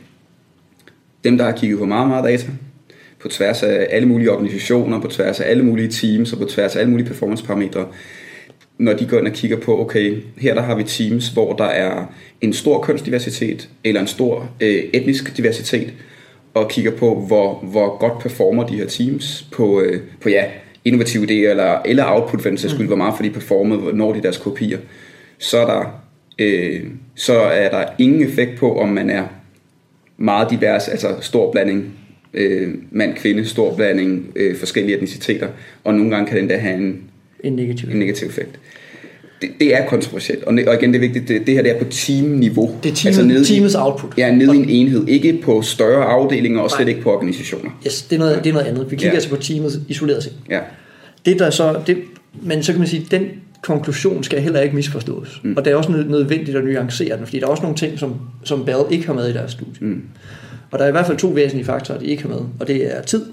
dem, 1.25 1.39
der 1.39 1.45
har 1.45 1.53
kigget 1.53 1.79
på 1.79 1.85
meget, 1.85 2.09
meget 2.09 2.25
data, 2.25 2.47
på 3.21 3.29
tværs 3.29 3.63
af 3.63 3.87
alle 3.91 4.09
mulige 4.09 4.31
organisationer, 4.31 5.01
på 5.01 5.09
tværs 5.09 5.41
af 5.41 5.51
alle 5.51 5.63
mulige 5.63 5.89
teams 5.89 6.33
og 6.33 6.39
på 6.39 6.45
tværs 6.45 6.77
af 6.77 6.81
alle 6.81 6.91
mulige 6.91 7.07
performanceparametre, 7.07 7.89
når 8.79 8.93
de 8.93 9.07
går 9.07 9.19
ind 9.19 9.27
og 9.27 9.33
kigger 9.33 9.57
på, 9.57 9.81
okay, 9.81 10.23
her 10.39 10.55
der 10.55 10.63
har 10.63 10.75
vi 10.75 10.83
teams, 10.83 11.29
hvor 11.29 11.53
der 11.53 11.65
er 11.65 12.07
en 12.41 12.53
stor 12.53 12.83
kønsdiversitet, 12.83 13.69
eller 13.85 14.01
en 14.01 14.07
stor 14.07 14.51
øh, 14.61 14.85
etnisk 14.93 15.37
diversitet, 15.37 15.93
og 16.55 16.69
kigger 16.71 16.91
på, 16.91 17.15
hvor, 17.27 17.55
hvor 17.55 17.99
godt 17.99 18.19
performer 18.19 18.67
de 18.67 18.77
her 18.77 18.87
teams 18.87 19.47
på, 19.53 19.81
øh, 19.81 20.01
på 20.21 20.29
ja, 20.29 20.45
innovative 20.85 21.25
idéer, 21.25 21.51
eller, 21.51 21.83
eller 21.85 22.05
output 22.07 22.43
for 22.43 22.49
den 22.49 22.59
sags 22.59 22.75
skyld, 22.75 22.87
hvor 22.87 22.97
meget 22.97 23.15
for 23.17 23.23
de 23.23 23.31
performet, 23.31 23.79
hvor 23.79 23.93
når 23.93 24.13
de 24.13 24.23
deres 24.23 24.39
kopier, 24.39 24.79
så 25.39 25.59
er 25.59 25.67
der, 25.67 26.03
øh, 26.39 26.81
så 27.15 27.39
er 27.41 27.71
der 27.71 27.85
ingen 27.99 28.23
effekt 28.23 28.59
på, 28.59 28.79
om 28.79 28.89
man 28.89 29.11
er 29.11 29.25
meget 30.17 30.51
divers, 30.51 30.89
altså 30.89 31.09
stor 31.21 31.53
blanding 31.53 31.95
øh, 32.35 32.75
mand-kvinde, 32.91 33.45
stor 33.45 33.77
blanding, 33.77 34.33
øh, 34.37 34.57
forskellige 34.57 34.97
etniciteter, 34.97 35.49
og 35.85 35.95
nogle 35.95 36.11
gange 36.11 36.27
kan 36.27 36.37
den 36.37 36.51
der 36.51 36.57
have 36.57 36.75
en, 36.75 37.03
En 37.45 37.53
negativ. 37.53 37.89
en 37.91 37.99
negativ 37.99 38.29
effekt. 38.29 38.61
Det, 39.43 39.51
det 39.61 39.75
er 39.77 39.87
kontroversielt, 39.87 40.45
og, 40.45 40.59
og 40.67 40.75
igen, 40.75 40.93
det 40.93 40.97
er 40.97 41.01
vigtigt, 41.01 41.29
det, 41.29 41.47
det 41.47 41.55
her 41.55 41.63
det 41.63 41.71
er 41.73 41.79
på 41.79 41.85
teamniveau. 41.91 42.71
Det 42.83 42.91
er 42.91 42.95
teamet, 42.95 43.27
nede 43.27 43.41
i- 43.41 43.45
teamets 43.45 43.75
output. 43.75 44.15
Ja, 44.19 44.35
nede 44.35 44.57
i 44.57 44.59
en 44.59 44.69
enhed, 44.69 45.09
ikke 45.09 45.41
på 45.45 45.63
større 45.63 46.05
afdelinger, 46.05 46.61
og 46.61 46.71
slet 46.71 46.81
Nej. 46.81 46.89
ikke 46.89 47.01
på 47.03 47.13
organisationer. 47.13 47.71
Yes, 47.87 48.03
det 48.03 48.17
er 48.17 48.21
noget, 48.21 48.45
det 48.45 48.51
er 48.51 48.55
noget 48.55 48.67
andet. 48.67 48.91
Vi 48.91 48.97
kigger 48.97 49.09
Ja. 49.09 49.15
altså 49.15 49.29
på 49.31 49.37
teamet 49.37 49.85
isoleret 49.89 50.23
set. 50.23 50.33
Ja, 50.51 50.61
Det 51.27 51.39
der 51.39 51.51
så, 51.51 51.81
det, 51.87 51.99
men 52.43 52.63
så 52.63 52.73
kan 52.73 52.79
man 52.79 52.89
sige, 52.89 53.07
den 53.11 53.27
konklusion 53.63 54.25
skal 54.25 54.41
heller 54.41 54.61
ikke 54.61 54.75
misforstås. 54.77 55.41
Mm. 55.45 55.55
Og 55.57 55.65
det 55.65 55.71
er 55.73 55.77
også 55.77 55.93
nød- 55.93 56.05
nødvendigt 56.09 56.57
at 56.57 56.65
nuancere 56.65 57.17
den, 57.17 57.27
fordi 57.27 57.39
der 57.41 57.47
er 57.47 57.51
også 57.51 57.63
nogle 57.63 57.77
ting, 57.77 57.99
som, 57.99 58.15
som 58.45 58.65
Bell 58.65 58.79
ikke 58.91 59.07
har 59.07 59.15
med 59.15 59.29
i 59.29 59.33
deres 59.33 59.53
studie. 59.53 59.75
Mm. 59.81 60.03
Og 60.71 60.79
der 60.79 60.85
er 60.85 60.89
i 60.89 60.93
hvert 60.93 61.07
fald 61.07 61.19
to 61.19 61.29
væsentlige 61.29 61.65
faktorer, 61.67 61.99
de 61.99 62.07
ikke 62.07 62.23
har 62.23 62.29
med, 62.29 62.39
og 62.61 62.67
det 62.69 62.97
er 62.97 63.03
tid, 63.03 63.25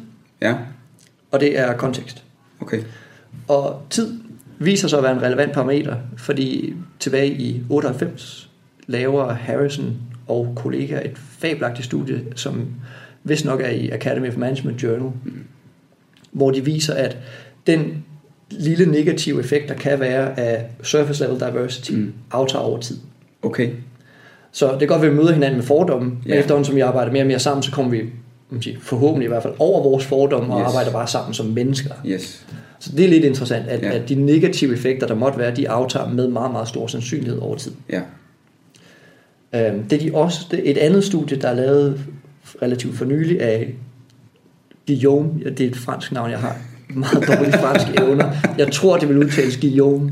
ja, 0.42 0.54
og 1.32 1.40
det 1.40 1.60
er 1.60 1.74
kontekst. 1.74 2.24
okay. 2.62 2.78
Og 3.48 3.82
tid 3.90 4.08
viser 4.60 4.88
sig 4.88 4.98
at 4.98 5.04
være 5.04 5.12
en 5.14 5.22
relevant 5.22 5.54
parameter, 5.54 5.96
fordi 6.18 6.74
tilbage 7.00 7.28
i 7.32 7.62
98 7.70 8.50
laver 8.88 9.34
Harrison 9.34 9.96
og 10.28 10.54
kollegaer 10.56 11.02
et 11.06 11.18
fabelagtigt 11.18 11.86
studie, 11.86 12.22
som 12.36 12.68
vist 13.24 13.46
nok 13.46 13.62
er 13.62 13.70
i 13.70 13.90
Academy 13.90 14.28
of 14.28 14.38
Management 14.38 14.84
Journal, 14.84 15.12
hvor 16.32 16.52
de 16.52 16.66
viser, 16.66 16.94
at 16.94 17.18
den 17.68 18.04
lille 18.52 18.86
negative 18.86 19.40
effekt, 19.40 19.70
der 19.70 19.76
kan 19.76 20.00
være 20.00 20.40
af 20.40 20.66
surface 20.84 21.24
level 21.24 21.40
diversity, 21.40 21.92
Mm. 21.92 22.14
aftager 22.32 22.64
over 22.64 22.80
tid. 22.80 22.98
Okay, 23.42 23.70
Så 24.52 24.72
det 24.72 24.80
kan 24.80 24.88
godt 24.88 25.02
være, 25.02 25.12
at 25.12 25.16
vi 25.18 25.22
møder 25.22 25.34
hinanden 25.34 25.58
med 25.58 25.66
fordomme, 25.66 26.10
men 26.10 26.24
Ja. 26.28 26.40
efterhånden 26.40 26.66
som 26.66 26.76
vi 26.76 26.80
arbejder 26.80 27.12
mere 27.12 27.24
og 27.24 27.28
mere 27.28 27.40
sammen, 27.40 27.64
så 27.64 27.72
kommer 27.72 27.92
vi 27.92 28.02
forhåbentlig 28.82 29.26
i 29.26 29.28
hvert 29.30 29.44
fald 29.44 29.54
over 29.60 29.84
vores 29.84 30.06
fordomme 30.06 30.54
og 30.54 30.60
Yes. 30.62 30.68
arbejder 30.68 30.92
bare 30.92 31.08
sammen 31.08 31.34
som 31.34 31.46
mennesker. 31.46 31.92
yes. 32.06 32.46
Så 32.80 32.92
det 32.98 33.06
er 33.06 33.10
lidt 33.10 33.24
interessant, 33.26 33.68
at, 33.68 33.82
Ja. 33.82 33.92
at 33.92 34.10
de 34.10 34.16
negative 34.16 34.74
effekter, 34.74 35.08
der 35.08 35.16
måtte 35.16 35.40
være, 35.40 35.56
de 35.56 35.70
aftager 35.70 36.10
med 36.10 36.28
meget, 36.28 36.52
meget 36.52 36.68
stor 36.68 36.88
sandsynlighed 36.88 37.40
over 37.40 37.56
tid. 37.58 37.72
Ja, 37.92 38.02
Øhm, 39.56 39.84
det 39.84 39.94
er 40.04 40.10
de 40.12 40.16
også, 40.18 40.40
det 40.52 40.70
et 40.72 40.78
andet 40.78 41.04
studie, 41.04 41.38
der 41.42 41.48
er 41.48 41.54
lavet 41.54 42.02
relativt 42.62 42.98
for 42.98 43.06
nylig 43.06 43.42
af 43.42 43.74
Guillaume, 44.88 45.30
ja, 45.46 45.50
det 45.50 45.66
er 45.66 45.70
et 45.70 45.78
fransk 45.78 46.12
navn, 46.12 46.32
jeg 46.32 46.40
har 46.40 46.58
meget 46.94 47.28
dårlige 47.28 47.54
franske 47.58 47.90
evner. 48.04 48.32
Jeg 48.58 48.72
tror, 48.72 48.98
det 48.98 49.10
vil 49.10 49.18
udtales 49.18 49.58
Guillaume, 49.58 50.12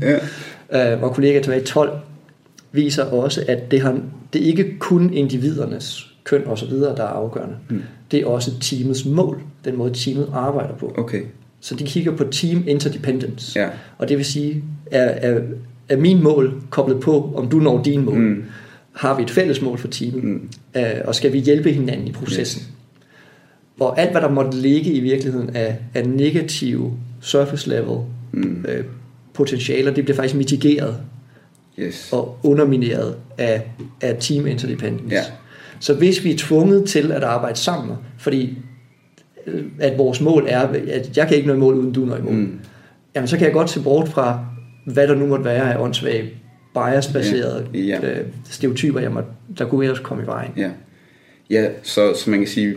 ja. 0.72 0.94
øh, 0.94 1.02
og 1.02 1.14
kollega 1.14 1.40
tilbage 1.40 1.62
i 1.62 1.64
12 1.64 1.98
viser 2.72 3.04
også, 3.04 3.44
at 3.48 3.70
det, 3.70 3.80
har, 3.80 4.00
det 4.32 4.42
er 4.42 4.46
ikke 4.46 4.78
kun 4.78 5.12
individernes 5.14 6.14
køn 6.24 6.42
og 6.46 6.58
så 6.58 6.66
videre, 6.66 6.96
der 6.96 7.02
er 7.02 7.06
afgørende. 7.08 7.54
Mm. 7.70 7.82
Det 8.10 8.20
er 8.20 8.26
også 8.26 8.50
teamets 8.60 9.04
mål, 9.06 9.40
den 9.64 9.76
måde 9.76 9.92
teamet 9.94 10.28
arbejder 10.32 10.74
på. 10.74 10.94
okay. 10.98 11.22
Så 11.60 11.74
de 11.74 11.84
kigger 11.84 12.16
på 12.16 12.24
team 12.24 12.64
interdependence. 12.66 13.60
Ja, 13.60 13.68
Og 13.98 14.08
det 14.08 14.16
vil 14.16 14.24
sige, 14.24 14.64
er, 14.90 15.30
er, 15.30 15.40
er 15.88 15.96
min 15.96 16.22
mål 16.22 16.62
koblet 16.70 17.00
på, 17.00 17.32
om 17.36 17.48
du 17.48 17.58
når 17.58 17.82
dine 17.82 18.02
mål? 18.04 18.18
Mm. 18.18 18.44
Har 18.92 19.16
vi 19.16 19.22
et 19.22 19.30
fælles 19.30 19.62
mål 19.62 19.78
for 19.78 19.88
teamet? 19.88 20.24
Mm. 20.24 20.48
Øh, 20.76 20.82
og 21.04 21.14
skal 21.14 21.32
vi 21.32 21.38
hjælpe 21.38 21.72
hinanden 21.72 22.08
i 22.08 22.12
processen? 22.12 22.62
Og 23.80 24.00
alt, 24.00 24.10
hvad 24.10 24.20
der 24.20 24.28
måtte 24.30 24.58
ligge 24.58 24.92
i 24.92 25.00
virkeligheden 25.00 25.50
af, 25.56 25.76
af 25.94 26.08
negative 26.08 26.92
surface 27.20 27.68
level 27.68 27.98
Mm. 28.32 28.64
øh, 28.68 28.84
potentialer, 29.34 29.94
det 29.94 30.04
bliver 30.04 30.16
faktisk 30.16 30.34
mitigeret 30.34 30.96
yes. 31.78 32.08
og 32.12 32.38
undermineret 32.42 33.16
af, 33.38 33.62
af 34.00 34.16
team 34.20 34.46
interdependence. 34.46 35.14
Ja. 35.14 35.22
Så 35.80 35.94
hvis 35.94 36.24
vi 36.24 36.32
er 36.32 36.38
tvunget 36.38 36.88
til 36.88 37.12
at 37.12 37.22
arbejde 37.24 37.58
sammen, 37.58 37.96
fordi 38.18 38.58
øh, 39.46 39.64
at 39.78 39.98
vores 39.98 40.20
mål 40.20 40.44
er, 40.48 40.60
at 40.60 41.16
jeg 41.16 41.28
kan 41.28 41.36
ikke 41.36 41.48
nå 41.48 41.54
i 41.54 41.58
mål, 41.58 41.74
uden 41.74 41.92
du 41.92 42.00
når 42.00 42.16
i 42.16 42.22
mål, 42.22 42.32
Mm. 42.34 42.60
jamen 43.14 43.28
så 43.28 43.36
kan 43.36 43.44
jeg 43.44 43.52
godt 43.52 43.70
se 43.70 43.82
bort 43.82 44.08
fra, 44.08 44.46
hvad 44.86 45.08
der 45.08 45.14
nu 45.14 45.26
måtte 45.26 45.44
være 45.44 45.74
af 45.74 45.82
åndssvage 45.82 46.30
bias-baserede 46.74 47.66
Ja, 47.74 47.78
ja. 47.78 48.10
øh, 48.20 48.26
stereotyper, 48.50 49.00
jeg 49.00 49.12
måtte, 49.12 49.28
der 49.58 49.64
kunne 49.64 49.84
ellers 49.84 49.98
komme 49.98 50.22
i 50.22 50.26
vejen. 50.26 50.50
Ja, 50.56 50.70
ja 51.50 51.68
så, 51.82 52.14
så 52.14 52.30
man 52.30 52.38
kan 52.38 52.48
sige, 52.48 52.74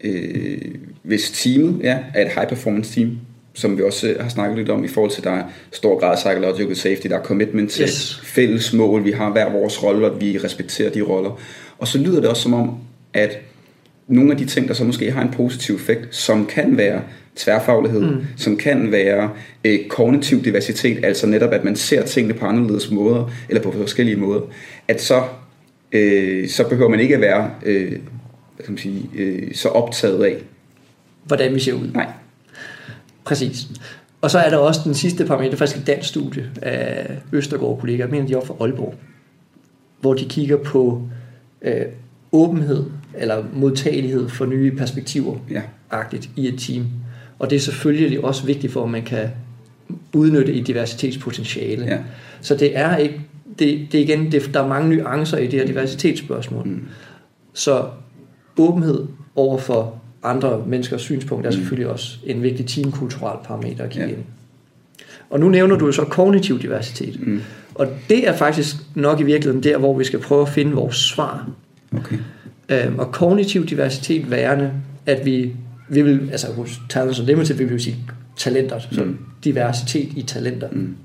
øh, 0.00 0.58
hvis 1.02 1.30
teamet 1.30 1.80
ja, 1.82 1.98
er 2.14 2.22
et 2.26 2.32
high 2.34 2.48
performance 2.48 2.94
team, 2.94 3.18
som 3.58 3.78
vi 3.78 3.82
også 3.82 4.14
har 4.20 4.28
snakket 4.28 4.58
lidt 4.58 4.68
om 4.68 4.84
i 4.84 4.88
forhold 4.88 5.10
til, 5.10 5.24
der 5.24 5.30
er 5.30 5.42
stor 5.72 5.98
grad 5.98 6.16
psychological 6.16 6.76
safety, 6.76 7.06
der 7.06 7.18
er 7.18 7.22
commitment 7.22 7.70
til 7.70 7.82
Yes. 7.82 8.20
fælles 8.24 8.72
mål, 8.72 9.04
vi 9.04 9.10
har 9.10 9.30
hver 9.30 9.50
vores 9.52 9.82
roller, 9.82 10.10
vi 10.10 10.38
respekterer 10.38 10.90
de 10.90 11.02
roller. 11.02 11.40
Og 11.78 11.88
så 11.88 11.98
lyder 11.98 12.20
det 12.20 12.30
også 12.30 12.42
som 12.42 12.54
om, 12.54 12.78
at 13.14 13.38
nogle 14.08 14.32
af 14.32 14.38
de 14.38 14.44
ting, 14.44 14.68
der 14.68 14.74
så 14.74 14.84
måske 14.84 15.10
har 15.10 15.22
en 15.22 15.30
positiv 15.30 15.74
effekt, 15.74 16.16
som 16.16 16.46
kan 16.46 16.76
være 16.76 17.02
tværfaglighed, 17.36 18.00
mm. 18.00 18.24
som 18.36 18.56
kan 18.56 18.92
være 18.92 19.30
øh, 19.64 19.86
kognitiv 19.88 20.44
diversitet, 20.44 21.04
altså 21.04 21.26
netop 21.26 21.52
at 21.52 21.64
man 21.64 21.76
ser 21.76 22.02
tingene 22.02 22.34
på 22.34 22.46
anderledes 22.46 22.90
måder, 22.90 23.32
eller 23.48 23.62
på 23.62 23.72
forskellige 23.72 24.16
måder, 24.16 24.40
at 24.88 25.02
så, 25.02 25.22
øh, 25.92 26.48
så 26.48 26.68
behøver 26.68 26.90
man 26.90 27.00
ikke 27.00 27.14
at 27.14 27.20
være 27.20 27.50
øh, 27.66 27.90
hvad 27.90 28.64
skal 28.64 28.72
man 28.72 28.78
sige, 28.78 29.10
øh, 29.14 29.54
så 29.54 29.68
optaget 29.68 30.24
af. 30.24 30.36
Hvordan 31.24 31.54
vi 31.54 31.60
ser 31.60 31.72
ud. 31.72 31.90
Nej. 31.94 32.06
Præcis. 33.28 33.68
Og 34.20 34.30
så 34.30 34.38
er 34.38 34.50
der 34.50 34.56
også 34.56 34.80
den 34.84 34.94
sidste 34.94 35.24
parameter, 35.24 35.56
faktisk 35.56 35.80
et 35.80 35.86
dansk 35.86 36.08
studie 36.08 36.50
af 36.62 37.06
Østergaard 37.32 37.78
kollegaer, 37.80 38.08
mener 38.08 38.26
de 38.26 38.32
er 38.32 38.36
oppe 38.36 38.46
fra 38.46 38.54
Aalborg, 38.60 38.94
hvor 40.00 40.14
de 40.14 40.24
kigger 40.24 40.56
på 40.56 41.02
øh, 41.62 41.82
åbenhed 42.32 42.84
eller 43.14 43.44
modtagelighed 43.54 44.28
for 44.28 44.46
nye 44.46 44.76
perspektiver 44.76 45.36
Ja. 45.50 45.62
agtigt 45.90 46.30
i 46.36 46.48
et 46.48 46.58
team. 46.58 46.86
Og 47.38 47.50
det 47.50 47.56
er 47.56 47.60
selvfølgelig 47.60 48.24
også 48.24 48.46
vigtigt 48.46 48.72
for, 48.72 48.84
at 48.84 48.90
man 48.90 49.02
kan 49.02 49.28
udnytte 50.14 50.52
et 50.54 50.66
diversitetspotentiale. 50.66 51.84
Ja. 51.84 51.98
Så 52.40 52.56
det 52.56 52.76
er 52.76 52.96
ikke, 52.96 53.20
det, 53.58 53.88
det 53.92 53.98
igen, 53.98 54.32
det, 54.32 54.50
der 54.54 54.62
er 54.62 54.68
mange 54.68 54.96
nuancer 54.96 55.38
i 55.38 55.46
det 55.46 55.60
her 55.60 55.66
diversitetsspørgsmål. 55.66 56.66
Mm. 56.66 56.84
Så 57.52 57.84
åbenhed 58.58 59.06
over 59.36 59.58
for 59.58 60.00
andre 60.22 60.64
menneskers 60.66 61.00
synspunkt 61.02 61.46
er 61.46 61.50
Mm. 61.50 61.56
selvfølgelig 61.56 61.88
også 61.88 62.16
en 62.24 62.42
vigtig 62.42 62.66
teamkulturel 62.66 63.36
parameter 63.44 63.84
at 63.84 63.90
kigge 63.90 64.06
Ja. 64.08 64.12
ind. 64.14 64.22
Og 65.30 65.40
nu 65.40 65.48
nævner 65.48 65.76
du 65.76 65.86
jo 65.86 65.92
så 65.92 66.04
kognitiv 66.04 66.60
diversitet. 66.62 67.26
Mm. 67.26 67.40
Og 67.74 67.86
det 68.08 68.28
er 68.28 68.36
faktisk 68.36 68.76
nok 68.94 69.20
i 69.20 69.22
virkeligheden 69.22 69.62
der, 69.62 69.78
hvor 69.78 69.98
vi 69.98 70.04
skal 70.04 70.18
prøve 70.20 70.42
at 70.42 70.48
finde 70.48 70.72
vores 70.72 70.96
svar. 70.96 71.48
Okay. 71.92 72.18
Øhm, 72.68 72.98
og 72.98 73.12
kognitiv 73.12 73.66
diversitet 73.66 74.30
værende, 74.30 74.72
at 75.06 75.26
vi, 75.26 75.52
vi 75.88 76.02
vil, 76.02 76.28
altså 76.32 76.52
hos 76.52 76.80
Talents 76.88 77.20
Unlimited 77.20 77.56
vil 77.56 77.68
vi 77.68 77.72
jo 77.72 77.78
sige 77.78 77.96
talenter, 78.36 78.78
så 78.90 79.04
Mm. 79.04 79.18
diversitet 79.44 80.08
i 80.16 80.22
talenter. 80.22 80.68
Mm. 80.72 80.96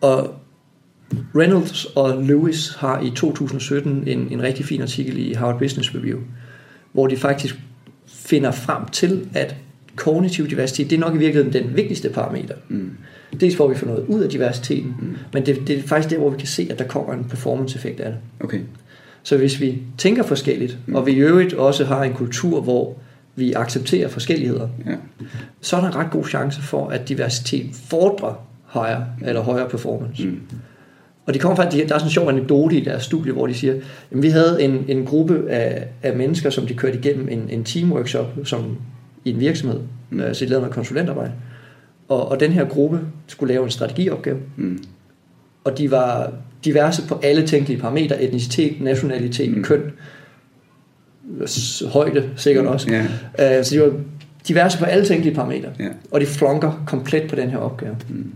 Og 0.00 0.34
Reynolds 1.36 1.84
og 1.84 2.22
Lewis 2.22 2.74
har 2.78 3.00
i 3.00 3.10
2017 3.16 4.04
en, 4.08 4.28
en 4.30 4.42
rigtig 4.42 4.64
fin 4.64 4.82
artikel 4.82 5.18
i 5.18 5.32
Harvard 5.32 5.58
Business 5.58 5.94
Review, 5.94 6.18
hvor 6.92 7.06
de 7.06 7.16
faktisk 7.16 7.56
finder 8.06 8.50
frem 8.50 8.86
til, 8.88 9.28
at 9.34 9.56
kognitiv 9.96 10.50
diversitet, 10.50 10.90
det 10.90 10.96
er 10.96 11.00
nok 11.00 11.14
i 11.14 11.18
virkeligheden 11.18 11.64
den 11.64 11.76
vigtigste 11.76 12.08
parameter. 12.08 12.54
Mm. 12.68 12.90
Dels 13.40 13.56
får 13.56 13.68
vi 13.68 13.74
får 13.74 13.86
noget 13.86 14.04
ud 14.08 14.20
af 14.20 14.30
diversiteten, 14.30 14.94
Mm. 15.00 15.16
men 15.32 15.46
det, 15.46 15.62
det 15.66 15.78
er 15.78 15.82
faktisk 15.82 16.10
der, 16.14 16.18
hvor 16.18 16.30
vi 16.30 16.38
kan 16.38 16.48
se, 16.48 16.68
at 16.70 16.78
der 16.78 16.86
kommer 16.86 17.12
en 17.14 17.24
performance-effekt 17.24 18.00
af 18.00 18.10
det. 18.10 18.18
Okay. 18.40 18.60
Så 19.22 19.36
hvis 19.36 19.60
vi 19.60 19.82
tænker 19.98 20.22
forskelligt, 20.22 20.78
Mm. 20.86 20.94
og 20.94 21.06
vi 21.06 21.12
i 21.12 21.16
øvrigt 21.16 21.54
også 21.54 21.84
har 21.84 22.04
en 22.04 22.12
kultur, 22.12 22.60
hvor 22.60 22.96
vi 23.36 23.52
accepterer 23.52 24.08
forskelligheder, 24.08 24.68
Ja. 24.86 24.94
så 25.60 25.76
er 25.76 25.80
der 25.80 25.88
en 25.88 25.94
ret 25.96 26.10
god 26.10 26.24
chance 26.24 26.62
for, 26.62 26.88
at 26.88 27.08
diversitet 27.08 27.66
fordrer 27.90 28.46
højere 28.64 29.06
eller 29.26 29.40
højere 29.40 29.68
performance. 29.68 30.26
Mm. 30.26 30.40
Og 31.26 31.34
de 31.34 31.38
kommer 31.38 31.56
faktisk, 31.56 31.88
der 31.88 31.94
er 31.94 31.98
sådan 31.98 32.06
en 32.08 32.12
sjov 32.12 32.28
anekdote 32.28 32.76
i 32.76 32.84
deres 32.84 33.02
studie, 33.02 33.32
hvor 33.32 33.46
de 33.46 33.54
siger, 33.54 33.74
at 34.10 34.22
vi 34.22 34.28
havde 34.28 34.62
en, 34.62 34.84
en 34.88 35.04
gruppe 35.04 35.50
af, 35.50 35.86
af 36.02 36.16
mennesker, 36.16 36.50
som 36.50 36.66
de 36.66 36.74
kørte 36.74 36.98
igennem 36.98 37.28
en, 37.28 37.46
en 37.50 37.64
teamworkshop 37.64 38.26
som 38.44 38.76
i 39.24 39.30
en 39.30 39.40
virksomhed, 39.40 39.80
Mm. 40.10 40.18
mm. 40.18 40.34
så 40.34 40.44
de 40.44 40.50
lavede 40.50 40.60
noget 40.62 40.74
konsulentarbejde. 40.74 41.32
Og, 42.08 42.28
og 42.28 42.40
den 42.40 42.52
her 42.52 42.64
gruppe 42.64 43.00
skulle 43.26 43.52
lave 43.54 43.64
en 43.64 43.70
strategiopgave, 43.70 44.38
Mm. 44.56 44.82
og 45.64 45.78
de 45.78 45.90
var 45.90 46.32
diverse 46.64 47.08
på 47.08 47.20
alle 47.22 47.46
tænkelige 47.46 47.80
parametre, 47.80 48.22
etnicitet, 48.22 48.80
nationalitet, 48.80 49.50
Mm. 49.50 49.56
mm. 49.56 49.62
køn, 49.64 49.80
højde 51.92 52.30
sikkert 52.36 52.66
også. 52.66 52.88
Ja. 53.38 53.58
Øh, 53.58 53.64
så 53.64 53.74
de 53.74 53.80
var 53.80 53.92
diverse 54.48 54.78
på 54.78 54.84
alle 54.84 55.04
tænkelige 55.06 55.34
parametre, 55.34 55.68
Ja. 55.80 55.88
og 56.10 56.20
de 56.20 56.26
flonker 56.26 56.82
komplet 56.86 57.30
på 57.30 57.36
den 57.36 57.50
her 57.50 57.58
opgave. 57.58 57.96
Mm. 58.08 58.32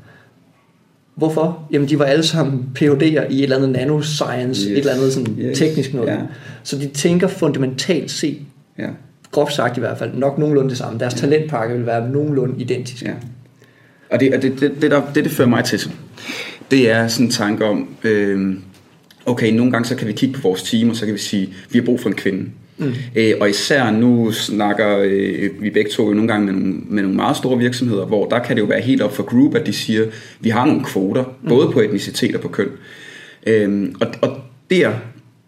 Hvorfor? 1.16 1.68
Jamen, 1.72 1.88
de 1.88 1.98
var 1.98 2.04
alle 2.04 2.24
sammen 2.24 2.64
PhD'er 2.78 3.02
i 3.04 3.38
et 3.38 3.42
eller 3.42 3.56
andet 3.56 3.70
nanoscience, 3.70 4.60
Yes. 4.62 4.72
et 4.72 4.78
eller 4.78 4.92
andet 4.94 5.12
sådan 5.12 5.36
Yes. 5.38 5.58
teknisk 5.58 5.94
noget. 5.94 6.08
Ja. 6.08 6.18
Så 6.62 6.78
de 6.78 6.86
tænker 6.88 7.28
fundamentalt 7.28 8.10
set, 8.10 8.38
Ja. 8.78 8.88
groft 9.30 9.52
sagt 9.54 9.76
i 9.76 9.80
hvert 9.80 9.98
fald, 9.98 10.14
nok 10.14 10.38
nogenlunde 10.38 10.70
det 10.70 10.78
samme. 10.78 10.98
Deres 10.98 11.14
talentpakke 11.14 11.74
vil 11.76 11.86
være 11.86 12.08
nogenlunde 12.10 12.54
identisk. 12.62 13.02
Ja. 13.02 13.12
Og 14.10 14.20
det, 14.20 14.34
og 14.34 14.42
det, 14.42 14.60
det, 14.60 14.72
det, 14.82 14.90
der, 14.90 15.02
det, 15.14 15.24
det 15.24 15.32
fører 15.32 15.48
mig 15.48 15.64
til, 15.64 15.80
det 16.70 16.90
er 16.90 17.08
sådan 17.08 17.26
en 17.26 17.32
tanke 17.32 17.64
om, 17.64 17.88
øh, 18.04 18.54
okay, 19.26 19.52
nogle 19.52 19.72
gange 19.72 19.88
så 19.88 19.96
kan 19.96 20.08
vi 20.08 20.12
kigge 20.12 20.34
på 20.34 20.40
vores 20.42 20.62
team, 20.62 20.90
og 20.90 20.96
så 20.96 21.04
kan 21.04 21.14
vi 21.14 21.18
sige, 21.18 21.48
vi 21.70 21.78
har 21.78 21.84
brug 21.84 22.00
for 22.00 22.08
en 22.08 22.14
kvinde. 22.14 22.50
Mm. 22.78 22.94
Øh, 23.16 23.34
og 23.40 23.50
især 23.50 23.90
nu 23.90 24.32
snakker 24.32 24.98
øh, 25.04 25.62
vi 25.62 25.70
begge 25.70 25.90
to 25.90 26.08
jo 26.08 26.14
nogle 26.14 26.28
gange 26.28 26.46
med 26.46 26.54
nogle, 26.54 26.74
med 26.88 27.02
nogle 27.02 27.16
meget 27.16 27.36
store 27.36 27.58
virksomheder, 27.58 28.06
hvor 28.06 28.28
der 28.28 28.38
kan 28.38 28.56
det 28.56 28.62
jo 28.62 28.66
være 28.66 28.80
helt 28.80 29.02
op 29.02 29.16
for 29.16 29.22
group, 29.22 29.54
at 29.54 29.66
de 29.66 29.72
siger, 29.72 30.06
vi 30.40 30.50
har 30.50 30.66
nogle 30.66 30.84
kvoter, 30.84 31.24
mm. 31.42 31.48
både 31.48 31.72
på 31.72 31.80
etnicitet 31.80 32.34
og 32.34 32.40
på 32.40 32.48
køn. 32.48 32.68
Øh, 33.46 33.92
og, 34.00 34.06
og 34.22 34.40
der, 34.70 34.92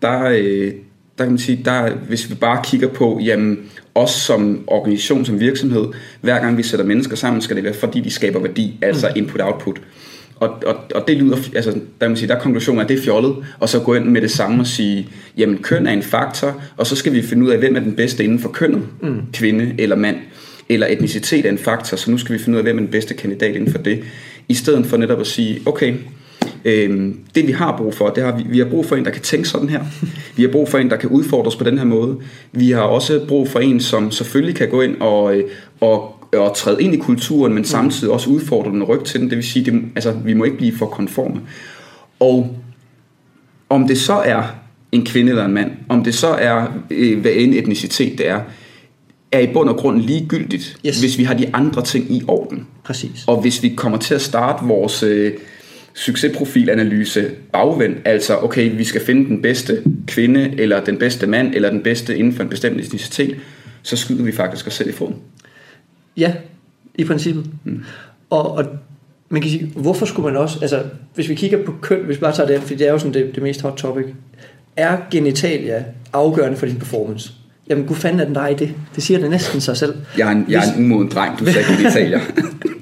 der, 0.02 0.25
øh, 0.25 0.73
der 1.18 1.25
kan 1.25 1.28
man 1.28 1.38
sige, 1.38 1.62
der, 1.64 1.94
hvis 1.94 2.30
vi 2.30 2.35
bare 2.35 2.61
kigger 2.64 2.88
på, 2.88 3.20
jamen, 3.25 3.58
os 3.94 4.11
som 4.11 4.64
organisation, 4.66 5.25
som 5.25 5.40
virksomhed, 5.40 5.87
hver 6.20 6.40
gang 6.40 6.56
vi 6.56 6.62
sætter 6.62 6.87
mennesker 6.87 7.16
sammen, 7.16 7.42
skal 7.42 7.56
det 7.56 7.64
være, 7.64 7.75
fordi 7.75 8.00
de 8.00 8.11
skaber 8.11 8.40
værdi, 8.40 8.78
altså 8.82 9.08
mm. 9.16 9.23
input-output. 9.23 9.80
Og, 10.40 10.62
og, 10.66 10.76
og 10.95 11.09
det 11.09 11.16
lyder, 11.16 11.37
altså, 11.54 11.71
der, 11.71 11.80
kan 12.00 12.11
man 12.11 12.16
sige, 12.16 12.28
der 12.28 12.37
er 12.37 12.40
konklusionen, 12.40 12.80
at 12.80 12.88
det 12.88 12.99
er 12.99 13.02
fjollet, 13.02 13.37
og 13.61 13.68
så 13.68 13.80
gå 13.80 13.95
ind 13.95 14.04
med 14.04 14.21
det 14.21 14.30
samme 14.30 14.62
og 14.62 14.66
sige, 14.66 15.09
jamen 15.37 15.59
køn 15.59 15.87
er 15.87 15.92
en 15.92 16.02
faktor, 16.02 16.62
og 16.76 16.87
så 16.87 16.97
skal 16.97 17.12
vi 17.12 17.23
finde 17.23 17.47
ud 17.47 17.50
af, 17.50 17.59
hvem 17.59 17.76
er 17.76 17.80
den 17.80 17.97
bedste 17.97 18.25
inden 18.25 18.38
for 18.38 18.49
kønnet, 18.49 18.83
mm. 19.02 19.21
kvinde 19.33 19.75
eller 19.78 19.97
mand, 19.97 20.16
eller 20.68 20.87
etnicitet 20.87 21.47
er 21.47 21.50
en 21.50 21.59
faktor, 21.59 21.97
så 21.97 22.11
nu 22.11 22.18
skal 22.18 22.33
vi 22.35 22.38
finde 22.38 22.57
ud 22.57 22.59
af, 22.59 22.64
hvem 22.64 22.76
er 22.76 22.80
den 22.80 22.90
bedste 22.90 23.14
kandidat 23.14 23.57
inden 23.57 23.71
for 23.71 23.78
det, 23.78 24.04
i 24.49 24.54
stedet 24.54 24.87
for 24.87 24.97
netop 24.97 25.21
at 25.21 25.26
sige, 25.26 25.61
okay, 25.66 25.95
øh, 26.64 27.14
det 27.34 27.46
vi 27.46 27.52
har 27.52 27.76
brug 27.76 27.94
for, 27.94 28.08
det 28.08 28.24
har 28.24 28.36
vi, 28.36 28.44
vi 28.48 28.58
har 28.58 28.66
brug 28.66 28.86
for 28.86 28.96
en, 28.96 29.04
der 29.04 29.10
kan 29.10 29.22
tænke 29.22 29.48
sådan 29.48 29.68
her. 29.68 29.84
Vi 30.36 30.42
har 30.42 30.50
brug 30.50 30.68
for 30.68 30.78
en, 30.78 30.90
der 30.90 30.96
kan 30.96 31.10
udfordres 31.10 31.56
på 31.56 31.64
den 31.64 31.78
her 31.78 31.84
måde. 31.84 32.16
Vi 32.52 32.70
har 32.70 32.82
også 32.82 33.24
brug 33.28 33.48
for 33.48 33.60
en, 33.60 33.80
som 33.80 34.10
selvfølgelig 34.10 34.56
kan 34.56 34.68
gå 34.68 34.80
ind 34.80 34.96
og, 35.00 35.36
øh, 35.36 35.44
og 35.80 36.14
at 36.32 36.52
træde 36.56 36.82
ind 36.82 36.94
i 36.94 36.98
kulturen, 36.98 37.54
men 37.54 37.64
samtidig 37.64 38.12
også 38.12 38.30
udfordre 38.30 38.70
den 38.70 38.82
ryg 38.82 39.04
til 39.04 39.20
den. 39.20 39.30
Det 39.30 39.36
vil 39.36 39.44
sige, 39.44 39.64
det, 39.64 39.82
altså, 39.94 40.12
vi 40.24 40.34
må 40.34 40.44
ikke 40.44 40.56
blive 40.56 40.76
for 40.76 40.86
konforme. 40.86 41.40
Og 42.20 42.56
om 43.68 43.88
det 43.88 43.98
så 43.98 44.14
er 44.14 44.42
en 44.92 45.04
kvinde 45.04 45.30
eller 45.30 45.44
en 45.44 45.54
mand, 45.54 45.70
om 45.88 46.04
det 46.04 46.14
så 46.14 46.28
er, 46.28 46.66
øh, 46.90 47.20
hvad 47.20 47.32
en 47.34 47.54
etnicitet 47.54 48.18
det 48.18 48.28
er, 48.28 48.40
er 49.32 49.38
i 49.38 49.46
bund 49.52 49.68
og 49.68 49.76
grund 49.76 50.00
ligegyldigt, 50.00 50.76
yes. 50.86 51.00
hvis 51.00 51.18
vi 51.18 51.24
har 51.24 51.34
de 51.34 51.54
andre 51.54 51.82
ting 51.82 52.12
i 52.12 52.22
orden. 52.28 52.66
Præcis. 52.84 53.24
Og 53.26 53.40
hvis 53.40 53.62
vi 53.62 53.68
kommer 53.68 53.98
til 53.98 54.14
at 54.14 54.20
starte 54.20 54.66
vores 54.66 55.02
øh, 55.02 55.32
succesprofilanalyse 55.99 57.31
bagvendt, 57.52 57.99
altså 58.05 58.37
okay, 58.37 58.76
vi 58.76 58.85
skal 58.85 59.00
finde 59.00 59.28
den 59.28 59.43
bedste 59.43 59.83
kvinde, 60.07 60.55
eller 60.59 60.85
den 60.85 60.99
bedste 60.99 61.26
mand, 61.26 61.55
eller 61.55 61.71
den 61.71 61.83
bedste 61.83 62.19
inden 62.19 62.33
for 62.33 62.43
en 62.43 62.49
bestemt 62.49 62.81
etnicitet, 62.81 63.37
så 63.83 63.97
skyder 63.97 64.25
vi 64.25 64.33
faktisk 64.33 64.67
os 64.67 64.75
selv 64.75 64.88
i 64.88 64.93
foden. 64.93 65.17
Ja, 66.17 66.33
i 66.95 67.05
princippet. 67.05 67.47
Mm. 67.64 67.85
Og, 68.31 68.50
og 68.50 68.64
man 69.28 69.43
kan 69.43 69.50
sige, 69.50 69.73
hvorfor 69.76 70.07
skulle 70.07 70.33
man 70.33 70.40
også, 70.40 70.59
altså 70.62 70.83
hvis 71.14 71.28
vi 71.28 71.35
kigger 71.35 71.64
på 71.64 71.75
køn, 71.83 72.05
hvis 72.05 72.17
vi 72.17 72.21
bare 72.21 72.35
tager 72.37 72.47
det, 72.47 72.62
for 72.62 72.75
det 72.75 72.87
er 72.87 72.93
jo 72.93 72.99
sådan 72.99 73.14
det, 73.14 73.35
det 73.35 73.43
mest 73.43 73.61
hot 73.61 73.76
topic, 73.76 74.07
er 74.76 74.97
genitalia 75.11 75.85
afgørende 76.12 76.57
for 76.57 76.67
din 76.67 76.76
performance? 76.76 77.33
Jamen, 77.69 77.87
gud 77.87 77.97
fanden 77.97 78.21
er 78.21 78.25
den 78.25 78.35
dig 78.35 78.50
i 78.50 78.55
det? 78.55 78.75
Det 78.95 79.02
siger 79.02 79.21
det 79.21 79.31
næsten 79.31 79.61
sig 79.61 79.76
selv. 79.76 79.95
Jeg 80.19 80.28
er 80.28 80.33
en, 80.33 80.47
jeg 80.49 80.69
er 80.69 80.73
en 80.73 80.85
umoden 80.85 81.09
dreng, 81.09 81.38
du 81.38 81.45
sagde 81.45 81.67
genitalia. 81.76 82.21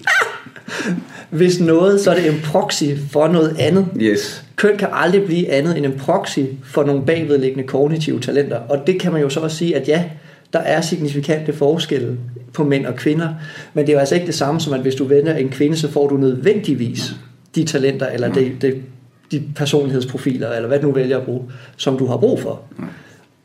Hvis 1.36 1.60
noget, 1.60 2.00
så 2.00 2.10
er 2.10 2.14
det 2.14 2.26
en 2.26 2.40
proxy 2.44 2.84
for 3.10 3.28
noget 3.28 3.56
andet. 3.58 3.86
Yes. 4.00 4.44
Køn 4.56 4.76
kan 4.76 4.88
aldrig 4.92 5.24
blive 5.24 5.50
andet 5.50 5.76
end 5.76 5.86
en 5.86 5.98
proxy 5.98 6.38
for 6.64 6.84
nogle 6.84 7.02
bagvedliggende 7.06 7.68
kognitive 7.68 8.20
talenter. 8.20 8.56
Og 8.56 8.86
det 8.86 9.00
kan 9.00 9.12
man 9.12 9.22
jo 9.22 9.28
så 9.28 9.40
også 9.40 9.56
sige, 9.56 9.76
at 9.76 9.88
ja, 9.88 10.04
der 10.52 10.58
er 10.58 10.80
signifikante 10.80 11.52
forskelle 11.52 12.18
på 12.52 12.64
mænd 12.64 12.86
og 12.86 12.96
kvinder, 12.96 13.28
men 13.74 13.86
det 13.86 13.92
er 13.92 13.94
jo 13.94 14.00
altså 14.00 14.14
ikke 14.14 14.26
det 14.26 14.34
samme 14.34 14.60
som, 14.60 14.72
at 14.72 14.80
hvis 14.80 14.94
du 14.94 15.04
vender 15.04 15.34
en 15.34 15.48
kvinde, 15.48 15.76
så 15.76 15.90
får 15.90 16.08
du 16.08 16.16
nødvendigvis 16.16 17.12
de 17.54 17.64
talenter, 17.64 18.06
eller 18.06 18.32
de, 18.32 18.52
de, 18.62 18.82
de 19.30 19.42
personlighedsprofiler, 19.56 20.52
eller 20.52 20.68
hvad 20.68 20.80
du 20.80 20.86
nu 20.86 20.92
vælger 20.92 21.18
at 21.18 21.24
bruge, 21.24 21.42
som 21.76 21.98
du 21.98 22.06
har 22.06 22.16
brug 22.16 22.40
for. 22.40 22.62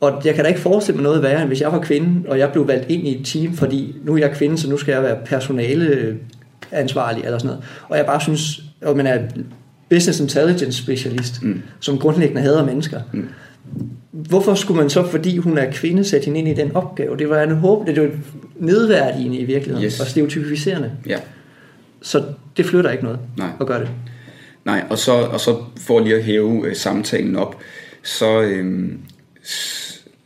Og 0.00 0.22
jeg 0.24 0.34
kan 0.34 0.44
da 0.44 0.48
ikke 0.48 0.60
forestille 0.60 0.96
mig 0.96 1.02
noget 1.02 1.22
værre, 1.22 1.40
end 1.40 1.48
hvis 1.48 1.60
jeg 1.60 1.72
var 1.72 1.80
kvinde, 1.80 2.28
og 2.28 2.38
jeg 2.38 2.52
blev 2.52 2.68
valgt 2.68 2.90
ind 2.90 3.08
i 3.08 3.20
et 3.20 3.26
team, 3.26 3.54
fordi 3.54 3.94
nu 4.04 4.14
er 4.14 4.18
jeg 4.18 4.30
kvinde, 4.30 4.58
så 4.58 4.70
nu 4.70 4.76
skal 4.76 4.92
jeg 4.92 5.02
være 5.02 5.16
personale 5.24 6.16
ansvarlig, 6.72 7.24
eller 7.24 7.38
sådan 7.38 7.48
noget. 7.48 7.64
Og 7.88 7.96
jeg 7.96 8.06
bare 8.06 8.20
synes, 8.20 8.62
at 8.80 8.96
man 8.96 9.06
er 9.06 9.18
business 9.90 10.20
intelligence 10.20 10.82
specialist, 10.82 11.42
mm. 11.42 11.62
som 11.80 11.98
grundlæggende 11.98 12.42
hader 12.42 12.64
mennesker. 12.64 13.00
Mm 13.12 13.28
hvorfor 14.12 14.54
skulle 14.54 14.80
man 14.80 14.90
så, 14.90 15.10
fordi 15.10 15.36
hun 15.36 15.58
er 15.58 15.72
kvinde, 15.72 16.04
sætte 16.04 16.24
hende 16.24 16.38
ind 16.38 16.48
i 16.48 16.54
den 16.54 16.76
opgave? 16.76 17.16
Det 17.16 17.30
var 17.30 17.42
en 17.42 17.56
håb, 17.56 17.86
det 17.86 18.02
var 18.02 18.10
nedværdigende 18.56 19.38
i 19.38 19.44
virkeligheden, 19.44 19.86
yes. 19.86 20.00
og 20.00 20.06
stereotypiserende. 20.06 20.92
Ja. 21.06 21.18
Så 22.02 22.24
det 22.56 22.66
flytter 22.66 22.90
ikke 22.90 23.04
noget 23.04 23.18
Nej. 23.38 23.48
at 23.60 23.66
gøre 23.66 23.80
det. 23.80 23.88
Nej, 24.64 24.84
og 24.90 24.98
så, 24.98 25.12
og 25.12 25.40
så 25.40 25.56
for 25.76 26.00
lige 26.00 26.16
at 26.16 26.24
hæve 26.24 26.66
øh, 26.66 26.76
samtalen 26.76 27.36
op, 27.36 27.60
så, 28.02 28.40
øh, 28.40 28.92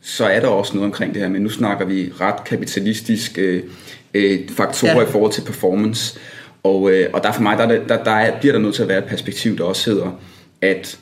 så 0.01 0.25
er 0.25 0.39
der 0.39 0.47
også 0.47 0.73
noget 0.73 0.85
omkring 0.85 1.13
det 1.13 1.21
her, 1.21 1.29
men 1.29 1.41
nu 1.41 1.49
snakker 1.49 1.85
vi 1.85 2.11
ret 2.21 2.43
kapitalistisk 2.43 3.37
øh, 3.37 3.63
øh, 4.13 4.39
faktorer 4.49 5.01
ja. 5.01 5.07
i 5.07 5.11
forhold 5.11 5.31
til 5.31 5.41
performance, 5.41 6.19
og, 6.67 6.91
øh, 6.91 7.09
og 7.13 7.23
der 7.23 7.31
for 7.31 7.41
mig, 7.41 7.57
der, 7.57 7.67
der, 7.67 8.03
der 8.03 8.11
er, 8.11 8.39
bliver 8.39 8.53
der 8.53 8.59
nødt 8.59 8.75
til 8.75 8.81
at 8.81 8.89
være 8.89 8.97
et 8.97 9.05
perspektiv, 9.05 9.57
der 9.57 9.63
også 9.63 9.91
hedder, 9.91 10.19
at 10.61 10.99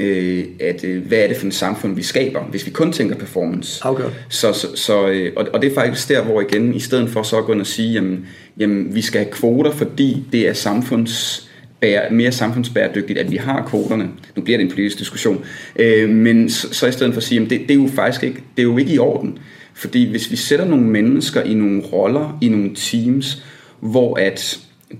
øh, 0.00 0.44
at 0.60 0.84
øh, 0.84 1.06
hvad 1.06 1.18
er 1.18 1.28
det 1.28 1.36
for 1.36 1.46
et 1.46 1.54
samfund, 1.54 1.94
vi 1.94 2.02
skaber, 2.02 2.40
hvis 2.40 2.66
vi 2.66 2.70
kun 2.70 2.92
tænker 2.92 3.16
performance. 3.16 3.84
Afgjort. 3.84 4.12
Så, 4.28 4.52
så, 4.52 4.76
så, 4.76 5.08
øh, 5.08 5.32
og, 5.36 5.46
og 5.52 5.62
det 5.62 5.70
er 5.70 5.74
faktisk 5.74 6.08
der, 6.08 6.22
hvor 6.22 6.40
igen, 6.40 6.74
i 6.74 6.80
stedet 6.80 7.10
for 7.10 7.22
så 7.22 7.38
at 7.38 7.44
gå 7.44 7.52
ind 7.52 7.60
og 7.60 7.66
sige, 7.66 7.92
jamen, 7.92 8.26
jamen 8.58 8.94
vi 8.94 9.02
skal 9.02 9.20
have 9.20 9.32
kvoter, 9.32 9.70
fordi 9.70 10.24
det 10.32 10.48
er 10.48 10.52
samfunds 10.52 11.48
bære, 11.80 12.10
mere 12.10 12.32
samfundsbæredygtigt, 12.32 13.18
at 13.18 13.30
vi 13.30 13.36
har 13.36 13.66
kvoterne. 13.68 14.08
Nu 14.36 14.42
bliver 14.42 14.58
det 14.58 14.64
en 14.64 14.70
politisk 14.70 14.98
diskussion. 14.98 15.44
Øh, 15.76 16.08
men 16.08 16.50
så, 16.50 16.74
så 16.74 16.86
i 16.86 16.92
stedet 16.92 17.12
for 17.14 17.20
at 17.20 17.24
sige, 17.24 17.40
at 17.40 17.50
det, 17.50 17.60
det 17.60 17.70
er 17.70 17.74
jo 17.74 17.88
faktisk 17.94 18.24
ikke, 18.24 18.42
det 18.56 18.62
er 18.62 18.66
jo 18.66 18.78
ikke 18.78 18.92
i 18.92 18.98
orden. 18.98 19.38
Fordi 19.74 20.10
hvis 20.10 20.30
vi 20.30 20.36
sætter 20.36 20.64
nogle 20.64 20.84
mennesker 20.84 21.42
i 21.42 21.54
nogle 21.54 21.82
roller, 21.82 22.38
i 22.40 22.48
nogle 22.48 22.70
teams, 22.74 23.42
hvor 23.80 24.16
at 24.18 24.58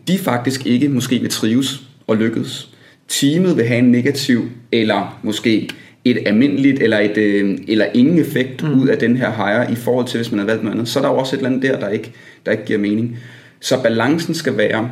de 0.08 0.18
faktisk 0.18 0.66
ikke 0.66 0.88
måske 0.88 1.18
vil 1.18 1.30
trives 1.30 1.82
og 2.06 2.16
lykkes, 2.16 2.68
teamet 3.08 3.56
vil 3.56 3.66
have 3.66 3.78
en 3.78 3.92
negativ, 3.92 4.50
eller 4.72 5.20
måske 5.22 5.68
et 6.04 6.18
almindeligt, 6.26 6.82
eller, 6.82 6.98
et, 6.98 7.16
øh, 7.16 7.58
eller 7.68 7.86
ingen 7.94 8.18
effekt 8.18 8.62
mm. 8.62 8.80
ud 8.80 8.88
af 8.88 8.98
den 8.98 9.16
her 9.16 9.30
hire, 9.30 9.72
i 9.72 9.74
forhold 9.74 10.06
til, 10.06 10.18
hvis 10.18 10.30
man 10.30 10.38
har 10.38 10.46
valgt 10.46 10.62
noget 10.62 10.74
andet. 10.74 10.88
Så 10.88 10.98
er 10.98 11.02
der 11.02 11.10
jo 11.10 11.16
også 11.18 11.36
et 11.36 11.38
eller 11.38 11.50
andet 11.50 11.62
der, 11.62 11.80
der 11.80 11.88
ikke, 11.88 12.12
der 12.46 12.52
ikke 12.52 12.64
giver 12.64 12.78
mening. 12.78 13.18
Så 13.60 13.82
balancen 13.82 14.34
skal 14.34 14.56
være, 14.56 14.90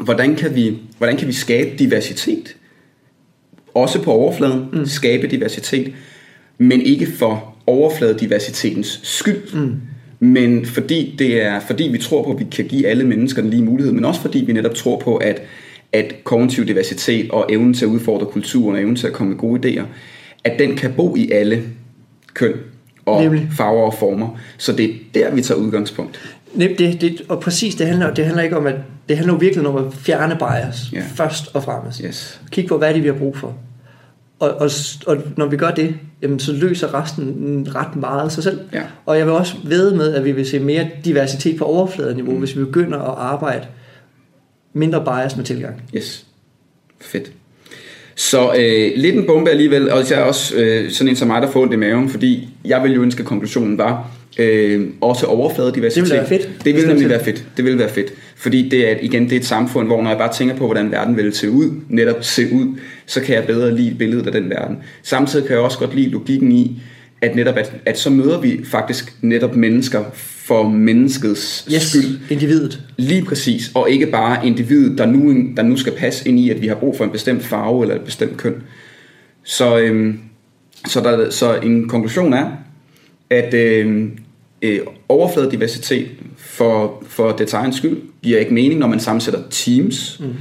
hvordan 0.00 0.36
kan 0.36 0.54
vi, 0.54 0.78
hvordan 0.98 1.16
kan 1.16 1.28
vi 1.28 1.32
skabe 1.32 1.70
diversitet? 1.78 2.56
Også 3.74 4.02
på 4.02 4.12
overfladen, 4.12 4.68
mm. 4.72 4.86
skabe 4.86 5.26
diversitet, 5.26 5.92
men 6.58 6.80
ikke 6.80 7.06
for 7.18 7.56
overfladediversitetens 7.66 9.00
skyld. 9.02 9.54
Mm 9.54 9.80
men 10.20 10.66
fordi, 10.66 11.14
det 11.18 11.42
er, 11.42 11.60
fordi 11.60 11.84
vi 11.84 11.98
tror 11.98 12.22
på, 12.22 12.32
at 12.32 12.38
vi 12.38 12.46
kan 12.52 12.64
give 12.64 12.86
alle 12.86 13.04
mennesker 13.04 13.42
den 13.42 13.50
lige 13.50 13.64
mulighed, 13.64 13.92
men 13.92 14.04
også 14.04 14.20
fordi 14.20 14.38
vi 14.38 14.52
netop 14.52 14.74
tror 14.74 14.98
på, 14.98 15.16
at 15.16 15.42
at 15.92 16.24
kognitiv 16.24 16.66
diversitet 16.66 17.30
og 17.30 17.46
evnen 17.50 17.74
til 17.74 17.84
at 17.84 17.88
udfordre 17.88 18.26
kulturen 18.26 18.76
og 18.76 18.80
evnen 18.80 18.96
til 18.96 19.06
at 19.06 19.12
komme 19.12 19.30
med 19.30 19.38
gode 19.38 19.68
idéer, 19.68 19.84
at 20.44 20.58
den 20.58 20.76
kan 20.76 20.92
bo 20.96 21.16
i 21.16 21.30
alle 21.30 21.62
køn 22.34 22.52
og 23.06 23.22
Nemlig. 23.22 23.48
farver 23.56 23.82
og 23.82 23.94
former. 23.94 24.38
Så 24.58 24.72
det 24.72 24.90
er 24.90 24.94
der, 25.14 25.34
vi 25.34 25.42
tager 25.42 25.60
udgangspunkt. 25.60 26.20
Det, 26.58 27.00
det, 27.00 27.22
og 27.28 27.40
præcis, 27.40 27.74
det 27.74 27.86
handler, 27.86 28.14
det 28.14 28.24
handler 28.24 28.42
ikke 28.42 28.56
om, 28.56 28.66
at 28.66 28.74
det 29.08 29.16
handler 29.16 29.34
virkelig 29.34 29.66
om 29.66 29.86
at 29.86 29.94
fjerne 29.94 30.36
bias, 30.36 30.90
yeah. 30.94 31.04
først 31.14 31.44
og 31.54 31.64
fremmest. 31.64 32.00
Yes. 32.04 32.40
Kig 32.50 32.66
på, 32.66 32.78
hvad 32.78 32.94
det 32.94 33.02
vi 33.02 33.08
har 33.08 33.14
brug 33.14 33.36
for. 33.36 33.54
Og, 34.38 34.50
og, 34.50 34.70
og 35.06 35.16
når 35.36 35.46
vi 35.46 35.56
gør 35.56 35.70
det, 35.70 35.94
jamen, 36.22 36.38
så 36.38 36.52
løser 36.52 37.02
resten 37.02 37.68
ret 37.74 37.96
meget 37.96 38.32
sig 38.32 38.42
selv. 38.42 38.60
Ja. 38.72 38.82
Og 39.06 39.18
jeg 39.18 39.26
vil 39.26 39.34
også 39.34 39.54
ved 39.64 39.94
med, 39.94 40.14
at 40.14 40.24
vi 40.24 40.32
vil 40.32 40.46
se 40.46 40.58
mere 40.58 40.88
diversitet 41.04 41.58
på 41.58 41.64
overfladeniveau, 41.64 42.32
mm. 42.32 42.38
hvis 42.38 42.56
vi 42.56 42.64
begynder 42.64 42.98
at 42.98 43.14
arbejde 43.18 43.66
mindre 44.72 45.04
bias 45.04 45.36
med 45.36 45.44
tilgang. 45.44 45.82
Yes. 45.96 46.26
Fedt. 47.00 47.32
Så 48.14 48.54
øh, 48.58 48.92
lidt 48.96 49.16
en 49.16 49.26
bombe 49.26 49.50
alligevel, 49.50 49.90
og 49.90 50.10
jeg 50.10 50.18
er 50.18 50.24
også 50.24 50.56
øh, 50.56 50.90
sådan 50.90 51.08
en 51.08 51.16
som 51.16 51.28
mig, 51.28 51.42
der 51.42 51.50
får 51.50 51.62
ondt 51.62 51.72
i 51.72 51.76
maven, 51.76 52.08
fordi 52.08 52.48
jeg 52.64 52.82
vil 52.82 52.92
jo 52.92 53.02
ønske, 53.02 53.20
at 53.20 53.26
konklusionen 53.26 53.78
var 53.78 54.10
øh, 54.38 54.88
også 55.00 55.26
overfladediversitet. 55.26 56.04
Det 56.04 56.12
vil 56.12 56.18
være 56.18 56.28
fedt. 56.28 56.64
Det 56.64 56.74
vil 56.74 56.86
nemlig 56.86 57.08
være 57.08 57.24
fedt. 57.24 57.44
Det 57.56 57.64
vil 57.64 57.78
være 57.78 57.88
fedt. 57.88 58.12
Fordi 58.38 58.68
det 58.68 58.90
er, 58.90 58.96
igen, 59.02 59.24
det 59.24 59.32
er 59.32 59.36
et 59.36 59.44
samfund, 59.44 59.86
hvor 59.86 60.02
når 60.02 60.10
jeg 60.10 60.18
bare 60.18 60.32
tænker 60.32 60.56
på, 60.56 60.66
hvordan 60.66 60.90
verden 60.90 61.16
vil 61.16 61.32
se 61.32 61.50
ud, 61.50 61.70
netop 61.88 62.24
se 62.24 62.52
ud, 62.52 62.78
så 63.06 63.20
kan 63.20 63.34
jeg 63.34 63.46
bedre 63.46 63.76
lide 63.76 63.94
billedet 63.94 64.26
af 64.26 64.32
den 64.32 64.50
verden. 64.50 64.76
Samtidig 65.02 65.46
kan 65.46 65.56
jeg 65.56 65.64
også 65.64 65.78
godt 65.78 65.94
lide 65.94 66.08
logikken 66.08 66.52
i, 66.52 66.82
at 67.20 67.36
netop 67.36 67.56
at, 67.56 67.72
at 67.84 67.98
så 67.98 68.10
møder 68.10 68.40
vi 68.40 68.60
faktisk 68.64 69.14
netop 69.22 69.56
mennesker 69.56 70.04
for 70.14 70.68
menneskets 70.68 71.68
yes, 71.74 71.82
skyld. 71.82 72.20
individet. 72.30 72.82
Lige 72.96 73.24
præcis, 73.24 73.70
og 73.74 73.90
ikke 73.90 74.06
bare 74.06 74.46
individet, 74.46 74.98
der 74.98 75.06
nu, 75.06 75.34
der 75.56 75.62
nu 75.62 75.76
skal 75.76 75.92
passe 75.92 76.28
ind 76.28 76.40
i, 76.40 76.50
at 76.50 76.62
vi 76.62 76.66
har 76.66 76.74
brug 76.74 76.96
for 76.96 77.04
en 77.04 77.10
bestemt 77.10 77.42
farve 77.44 77.82
eller 77.82 77.94
et 77.94 78.04
bestemt 78.04 78.36
køn. 78.36 78.62
Så, 79.44 79.78
øhm, 79.78 80.18
så, 80.86 81.00
der, 81.00 81.30
så 81.30 81.54
en 81.54 81.88
konklusion 81.88 82.32
er, 82.32 82.50
at 83.30 83.54
øhm, 83.54 84.18
øh, 84.62 84.80
overfladediversitet 85.08 86.08
for, 86.36 87.04
for 87.06 87.32
dets 87.32 87.52
egen 87.52 87.72
skyld 87.72 87.96
giver 88.28 88.40
ikke 88.40 88.54
mening, 88.54 88.80
når 88.80 88.86
man 88.86 89.00
sammensætter 89.00 89.40
teams. 89.50 90.20
Mm. 90.20 90.34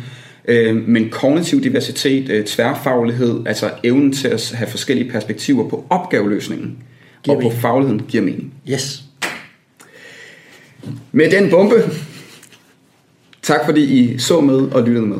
Øh, 0.47 0.75
men 0.87 1.09
kognitiv 1.09 1.63
diversitet, 1.63 2.29
øh, 2.29 2.45
tværfaglighed, 2.45 3.43
altså 3.45 3.71
evnen 3.83 4.13
til 4.13 4.27
at 4.27 4.51
have 4.55 4.69
forskellige 4.69 5.11
perspektiver 5.11 5.69
på 5.69 5.85
opgaveløsningen, 5.89 6.77
Giver 7.23 7.35
og 7.35 7.41
på 7.41 7.47
mening. 7.47 7.61
fagligheden 7.61 8.01
giver 8.07 8.23
mening. 8.23 8.53
Yes. 8.71 9.03
Med 11.11 11.31
den 11.31 11.49
bombe, 11.49 11.75
tak 13.41 13.59
fordi 13.65 13.83
I 13.83 14.17
så 14.17 14.41
med 14.41 14.55
og 14.57 14.83
lyttede 14.83 15.05
med. 15.05 15.17